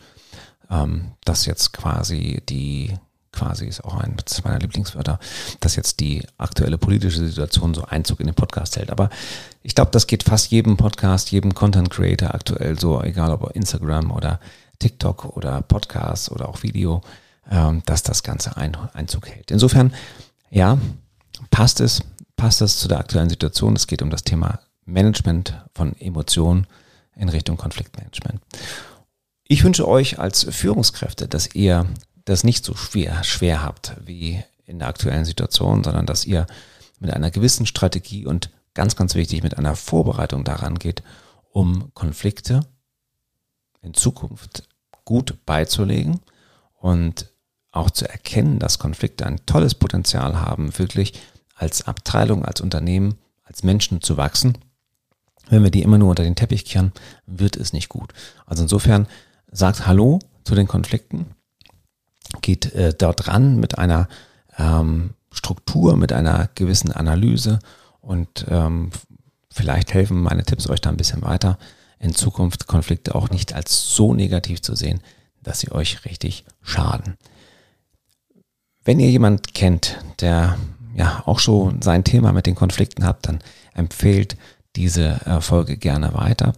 Ähm, 0.70 1.12
dass 1.24 1.46
jetzt 1.46 1.72
quasi 1.74 2.42
die, 2.50 2.94
quasi 3.32 3.68
ist 3.68 3.84
auch 3.84 3.96
ein 3.96 4.18
meiner 4.44 4.60
Lieblingswörter, 4.60 5.20
dass 5.60 5.76
jetzt 5.76 6.00
die 6.02 6.24
aktuelle 6.38 6.78
politische 6.78 7.26
Situation 7.26 7.74
so 7.74 7.84
Einzug 7.86 8.20
in 8.20 8.26
den 8.28 8.36
Podcast 8.36 8.76
hält. 8.76 8.92
Aber 8.92 9.10
ich 9.64 9.76
glaube, 9.76 9.92
das 9.92 10.08
geht 10.08 10.24
fast 10.24 10.52
jedem 10.52 10.76
Podcast, 10.76 11.32
jedem 11.32 11.54
Content 11.54 11.90
Creator 11.90 12.34
aktuell 12.34 12.78
so, 12.80 13.02
egal 13.02 13.32
ob 13.32 13.56
Instagram 13.56 14.12
oder 14.12 14.40
TikTok 14.80 15.38
oder 15.38 15.62
Podcast 15.62 16.32
oder 16.32 16.50
auch 16.50 16.64
Video. 16.64 17.02
Ähm, 17.50 17.82
dass 17.86 18.04
das 18.04 18.24
Ganze 18.24 18.58
Einzug 18.58 19.28
hält. 19.28 19.52
Insofern, 19.52 19.94
ja, 20.50 20.78
passt 21.50 21.80
es, 21.80 22.02
passt 22.36 22.62
es 22.62 22.78
zu 22.78 22.90
der 22.90 23.00
aktuellen 23.00 23.30
Situation. 23.30 23.76
Es 23.76 23.88
geht 23.88 24.02
um 24.02 24.10
das 24.10 24.24
Thema 24.24 24.60
Management 24.84 25.54
von 25.74 25.96
Emotionen 25.98 26.68
in 27.16 27.30
Richtung 27.30 27.56
Konfliktmanagement. 27.56 28.42
Ich 29.46 29.64
wünsche 29.64 29.88
euch 29.88 30.20
als 30.20 30.44
Führungskräfte, 30.44 31.30
dass 31.30 31.56
ihr 31.56 31.86
das 32.26 32.44
nicht 32.44 32.66
so 32.66 32.76
schwer, 32.76 33.24
schwer 33.24 33.64
habt 33.64 33.96
wie 34.06 34.44
in 34.66 34.80
der 34.80 34.90
aktuellen 34.90 35.24
Situation, 35.24 35.86
sondern 35.86 36.06
dass 36.06 36.26
ihr 36.26 36.48
mit 37.00 37.14
einer 37.14 37.32
gewissen 37.32 37.66
Strategie 37.66 38.26
und 38.26 38.50
ganz, 38.74 38.98
ganz 38.98 39.16
wichtig 39.16 39.42
mit 39.42 39.58
einer 39.58 39.78
Vorbereitung 39.78 40.44
daran 40.44 40.78
geht, 40.78 41.02
um 41.50 41.94
Konflikte 41.94 42.68
in 43.82 43.94
Zukunft 43.94 44.68
gut 45.06 45.46
beizulegen 45.46 46.20
und 46.74 47.32
auch 47.78 47.90
zu 47.90 48.10
erkennen, 48.10 48.60
dass 48.60 48.80
Konflikte 48.80 49.26
ein 49.26 49.46
tolles 49.46 49.76
Potenzial 49.76 50.40
haben, 50.40 50.78
wirklich 50.78 51.14
als 51.56 51.88
Abteilung, 51.88 52.46
als 52.46 52.62
Unternehmen, 52.62 53.16
als 53.44 53.64
Menschen 53.64 54.02
zu 54.02 54.18
wachsen. 54.18 54.58
Wenn 55.50 55.64
wir 55.64 55.72
die 55.72 55.82
immer 55.82 55.98
nur 55.98 56.10
unter 56.10 56.24
den 56.24 56.36
Teppich 56.36 56.66
kehren, 56.66 56.92
wird 57.26 57.56
es 57.56 57.74
nicht 57.74 57.90
gut. 57.90 58.14
Also 58.46 58.64
insofern 58.64 59.08
sagt 59.52 59.88
Hallo 59.88 60.20
zu 60.44 60.56
den 60.56 60.68
Konflikten, 60.68 61.28
geht 62.42 62.74
äh, 62.74 62.94
dort 62.94 63.28
ran 63.28 63.58
mit 63.60 63.78
einer 63.78 64.08
ähm, 64.58 65.12
Struktur, 65.32 65.96
mit 65.96 66.12
einer 66.12 66.50
gewissen 66.56 66.92
Analyse 66.92 67.60
und 68.02 68.46
ähm, 68.50 68.92
vielleicht 69.50 69.94
helfen 69.94 70.22
meine 70.22 70.44
Tipps 70.44 70.70
euch 70.70 70.82
da 70.82 70.90
ein 70.90 70.98
bisschen 70.98 71.22
weiter, 71.22 71.58
in 72.00 72.14
Zukunft 72.14 72.68
Konflikte 72.68 73.16
auch 73.16 73.30
nicht 73.30 73.54
als 73.54 73.96
so 73.96 74.14
negativ 74.14 74.62
zu 74.62 74.76
sehen, 74.76 75.02
dass 75.42 75.60
sie 75.60 75.72
euch 75.72 76.06
richtig 76.06 76.46
schaden. 76.62 77.18
Wenn 78.88 79.02
ihr 79.02 79.10
jemand 79.10 79.54
kennt, 79.54 79.98
der 80.22 80.58
ja 80.96 81.22
auch 81.26 81.40
schon 81.40 81.82
sein 81.82 82.06
Thema 82.06 82.32
mit 82.32 82.46
den 82.46 82.56
Konflikten 82.56 83.06
hat, 83.06 83.28
dann 83.28 83.40
empfehlt 83.74 84.38
diese 84.78 85.20
Folge 85.42 85.76
gerne 85.76 86.14
weiter. 86.14 86.54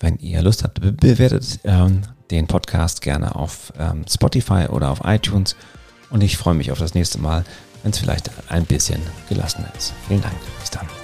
wenn 0.00 0.16
ihr 0.16 0.40
Lust 0.40 0.64
habt, 0.64 0.80
bewertet 0.80 1.60
ähm, 1.64 2.00
den 2.30 2.46
Podcast 2.46 3.02
gerne 3.02 3.36
auf 3.36 3.70
ähm, 3.78 4.06
Spotify 4.08 4.66
oder 4.70 4.90
auf 4.90 5.02
iTunes. 5.04 5.56
Und 6.08 6.22
ich 6.22 6.38
freue 6.38 6.54
mich 6.54 6.72
auf 6.72 6.78
das 6.78 6.94
nächste 6.94 7.20
Mal, 7.20 7.44
wenn 7.82 7.92
es 7.92 7.98
vielleicht 7.98 8.30
ein 8.48 8.64
bisschen 8.64 9.02
gelassener 9.28 9.68
ist. 9.76 9.92
Vielen 10.08 10.22
Dank. 10.22 10.36
Bis 10.60 10.70
dann. 10.70 11.03